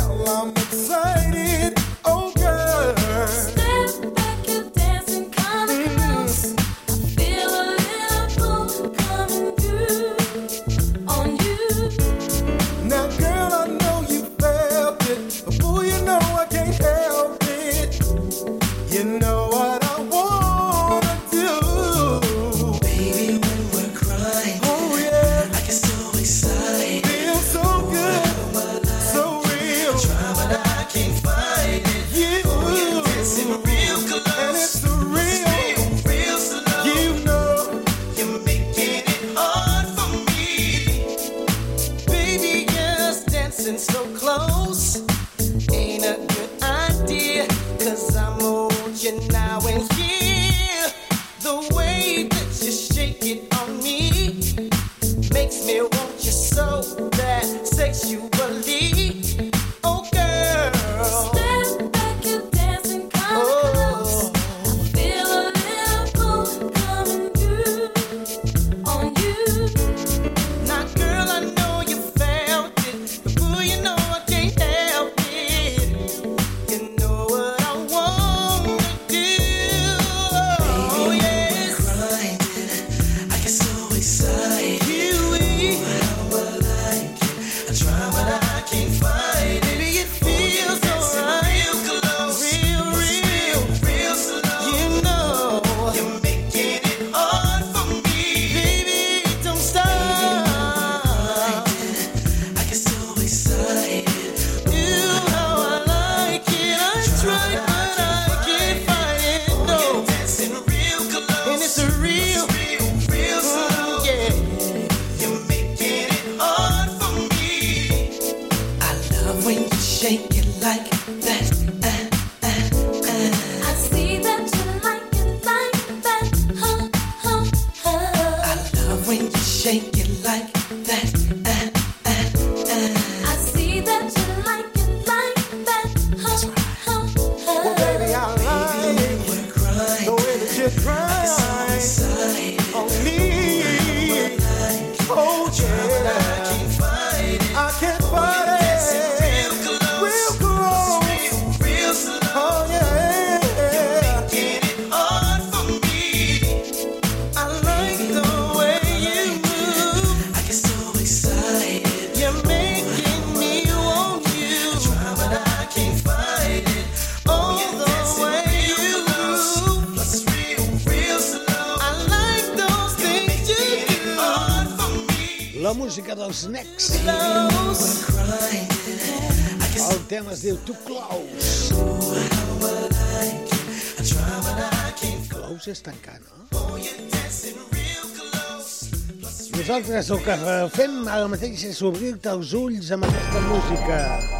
[189.89, 194.38] nosaltres el que fem ara mateix és obrir-te els ulls amb aquesta música.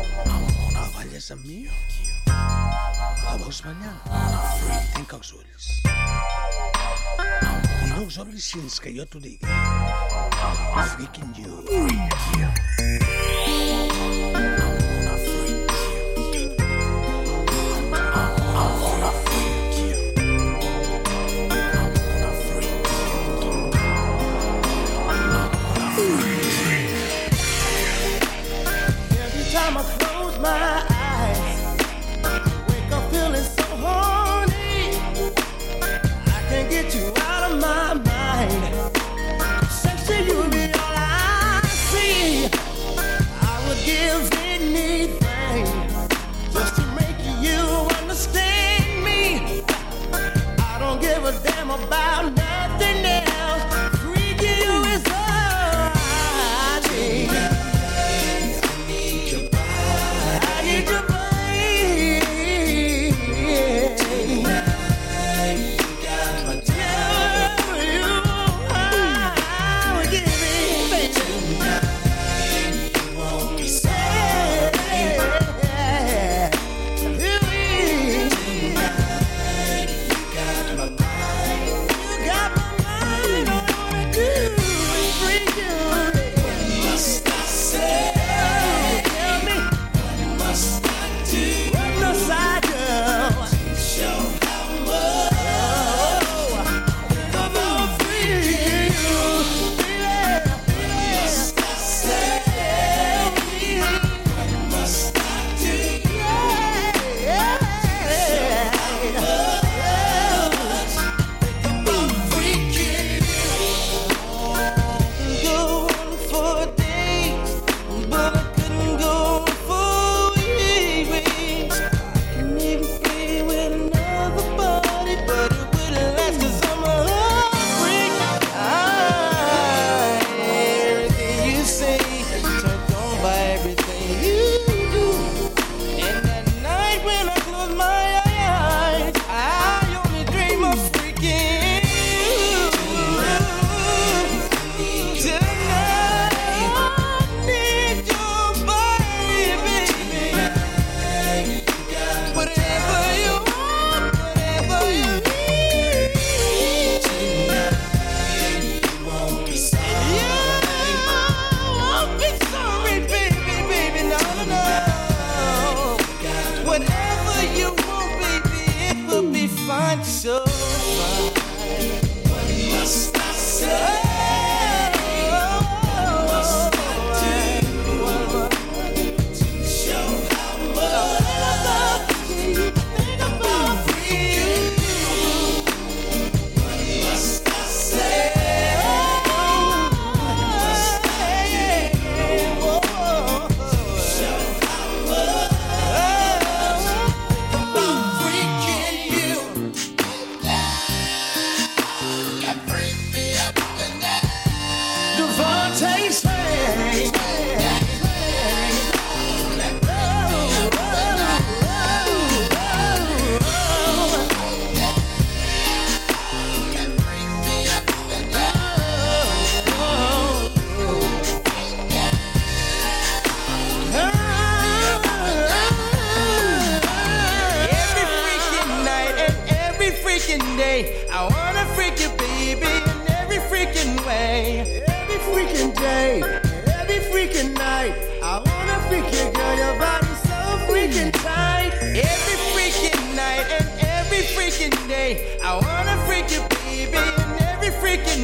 [26.00, 26.08] Every
[29.52, 30.99] time I close my eyes.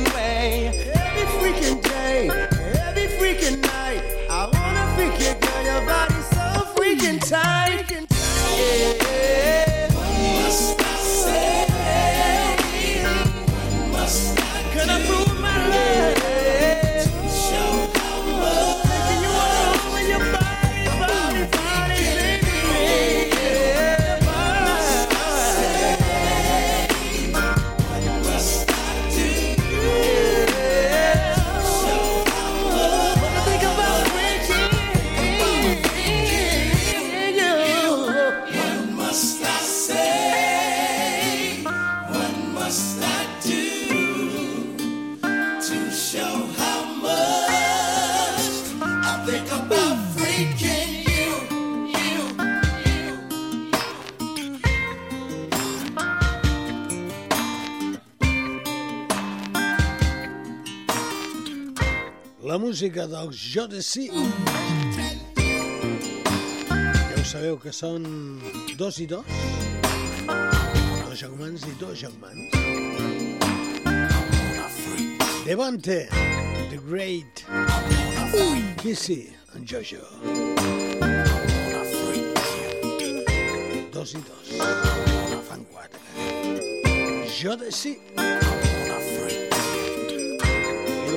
[0.04, 0.85] Way.
[62.76, 64.10] Música dels Jo de Sí.
[64.12, 64.20] Ja
[67.16, 68.04] ho sabeu que són
[68.76, 69.24] dos i dos.
[70.28, 72.52] Dos germans i dos germans.
[75.46, 76.10] Devante,
[76.74, 77.46] The Great,
[78.84, 80.04] Kissy, en Jojo.
[83.94, 84.48] Dos i dos.
[85.48, 86.04] Fan quatre.
[87.40, 87.72] Jo de.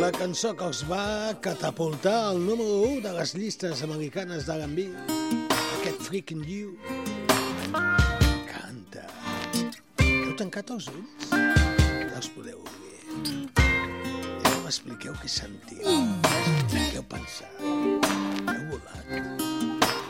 [0.08, 4.86] La cançó que els va catapultar al número 1 de les llistes americanes d'R&B.
[5.80, 6.78] Aquest freaking you.
[8.48, 9.04] Canta.
[10.06, 11.28] Heu tancat els ulls?
[11.34, 13.42] Ja els podeu obrir.
[13.60, 15.84] Ja m'expliqueu què sentiu.
[16.72, 17.60] Què heu pensat.
[17.60, 19.12] Heu volat.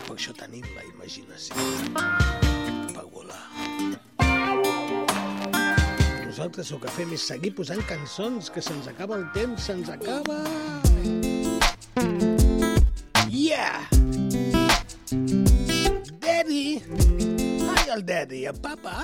[0.07, 1.59] Per això tenim la imaginació.
[1.99, 3.43] Per volar.
[6.39, 10.36] Nosaltres el que fem és seguir posant cançons que se'ns acaba el temps, se'ns acaba...
[13.27, 13.82] Yeah!
[16.23, 16.78] Daddy!
[16.78, 19.02] Hi, el daddy, el papa!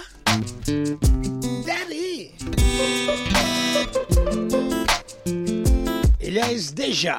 [1.67, 2.31] Daddy!
[6.21, 7.19] Ella és Deja.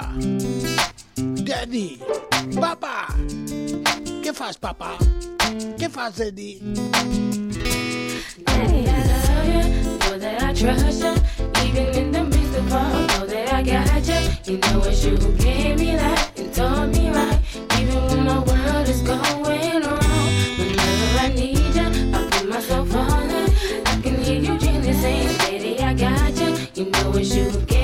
[1.44, 2.00] Daddy!
[2.56, 3.12] Papa!
[4.24, 4.96] Què fas, papa?
[5.76, 6.54] Què fas, daddy?
[8.48, 9.25] Daddy.
[10.18, 11.14] That I trust you.
[11.62, 14.52] Even in the midst of all, know that I got you.
[14.54, 17.38] You know it's you who gave me life and told me right.
[17.78, 23.30] Even when my world is going wrong, whenever I need you, I put myself on
[23.30, 23.50] it.
[23.86, 26.56] I can hear you gently saying, "Baby, I got you.
[26.74, 27.75] You know it's you who gave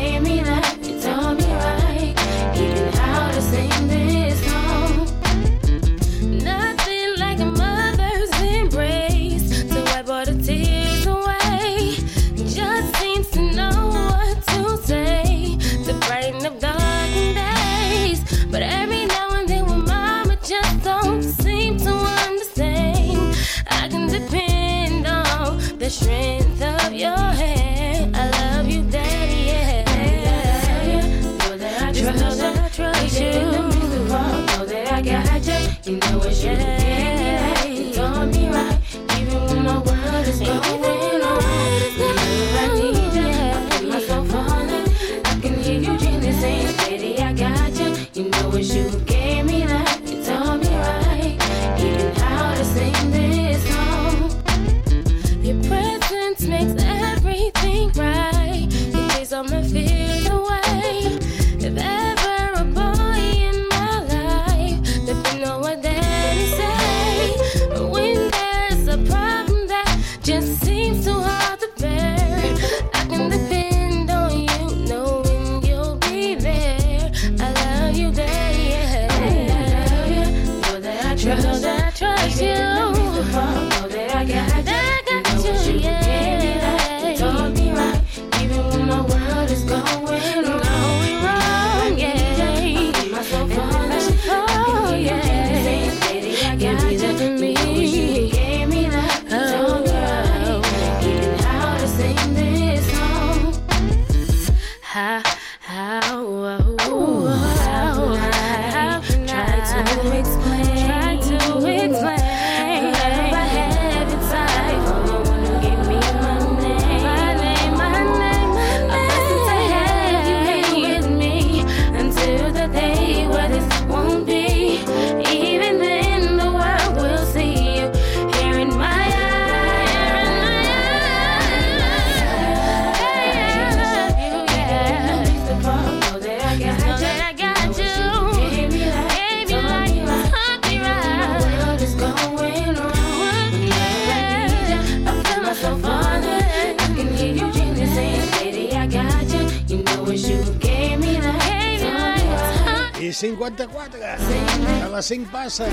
[155.61, 155.67] Morrison.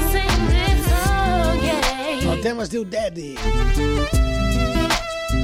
[2.31, 3.35] El tema es diu Daddy.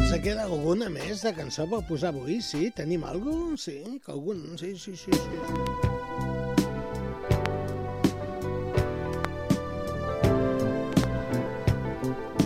[0.10, 2.42] Se queda alguna més de cançó per posar avui?
[2.44, 2.70] Sí?
[2.76, 3.80] Tenim alguna Sí?
[4.04, 4.58] Que algun...
[4.60, 5.20] Sí, sí, sí, sí.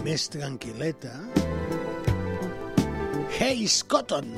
[0.06, 1.14] Més tranquil·leta.
[3.40, 4.29] Hey, Scotton!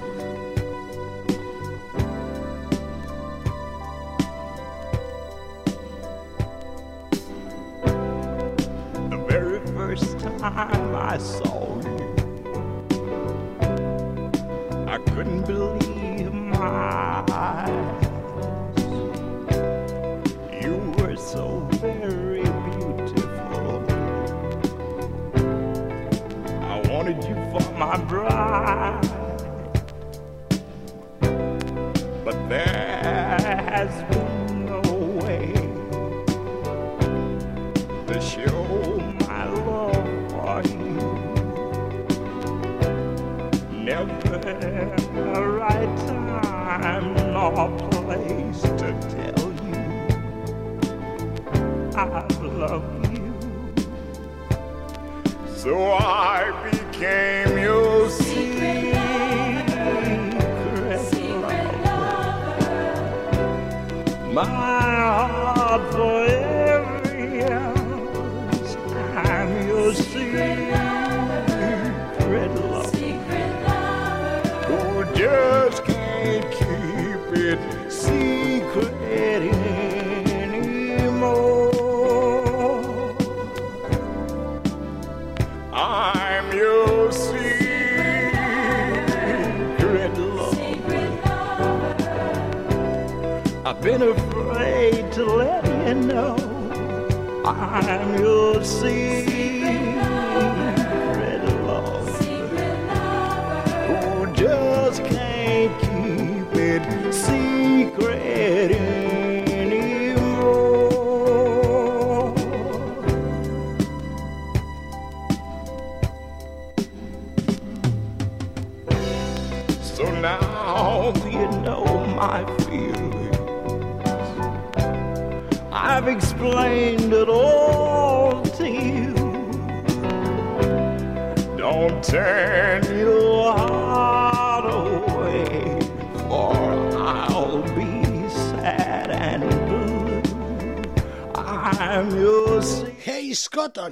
[143.73, 143.91] Cotton.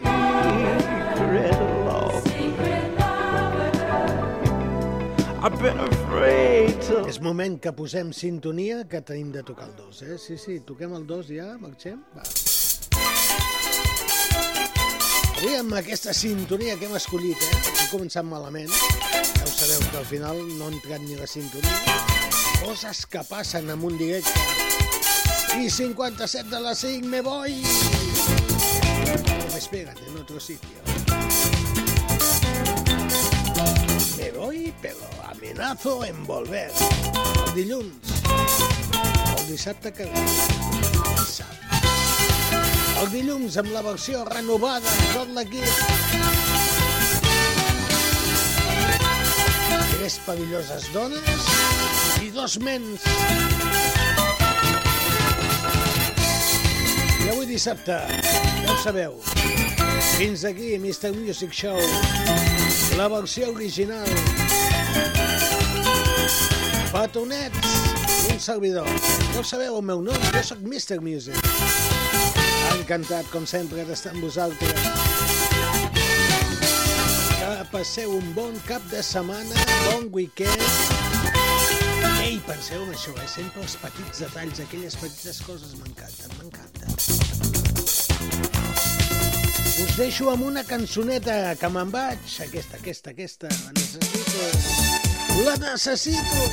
[1.15, 2.23] Secret love.
[5.41, 7.06] I've been afraid to...
[7.07, 10.18] És moment que posem sintonia que tenim de tocar el 2, eh?
[10.19, 12.01] Sí, sí, toquem el 2 ja, marxem.
[12.11, 12.26] Va.
[15.39, 17.61] Avui amb aquesta sintonia que hem escollit, eh?
[17.69, 18.73] Hem començat malament.
[18.73, 21.95] Ja ho sabeu que al final no ha entrat ni la sintonia.
[22.65, 24.35] Coses que passen en un directe.
[25.56, 27.56] I 57 de la 5, me voy!
[27.64, 27.99] Me voy!
[29.72, 30.70] Vegas, en otro sitio.
[34.18, 34.98] Me voy, pero
[35.30, 36.72] amenazo en volver.
[37.48, 38.24] El dilluns,
[39.38, 40.26] el dissabte que ve.
[43.00, 45.70] El dilluns amb la versió renovada de tot l'equip.
[49.94, 51.50] Tres pavilloses dones
[52.26, 53.06] i dos mens.
[57.20, 58.02] I avui dissabte,
[58.64, 59.15] ja ho sabeu,
[60.18, 61.14] fins aquí Mr.
[61.15, 61.80] Music Show,
[62.98, 64.07] la versió original.
[66.91, 67.68] Petonets,
[68.31, 68.88] un servidor.
[69.34, 70.99] Ja ho sabeu, el meu nom, jo sóc Mr.
[71.06, 71.38] Music.
[72.73, 74.73] Encantat, com sempre, d'estar amb vosaltres.
[77.40, 80.65] Que passeu un bon cap de setmana, bon weekend.
[82.23, 83.27] Ei, penseu en això, eh?
[83.30, 86.78] Sempre els petits detalls, aquelles petites coses m'encanten, m'encanten.
[89.80, 92.19] Us deixo amb una cançoneta que me'n vaig.
[92.43, 93.47] Aquesta, aquesta, aquesta.
[93.47, 94.47] La necessito.
[95.45, 96.47] La necessito.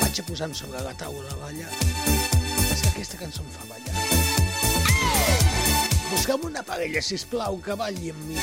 [0.00, 1.72] Vaig a posar sobre la taula a ballar.
[2.70, 3.94] És que aquesta cançó em fa ballar.
[6.12, 8.38] Busca'm una parella, sisplau, que balli amb mi.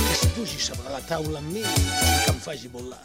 [0.00, 3.04] Que es pugi sobre la taula amb mi que em faci volar.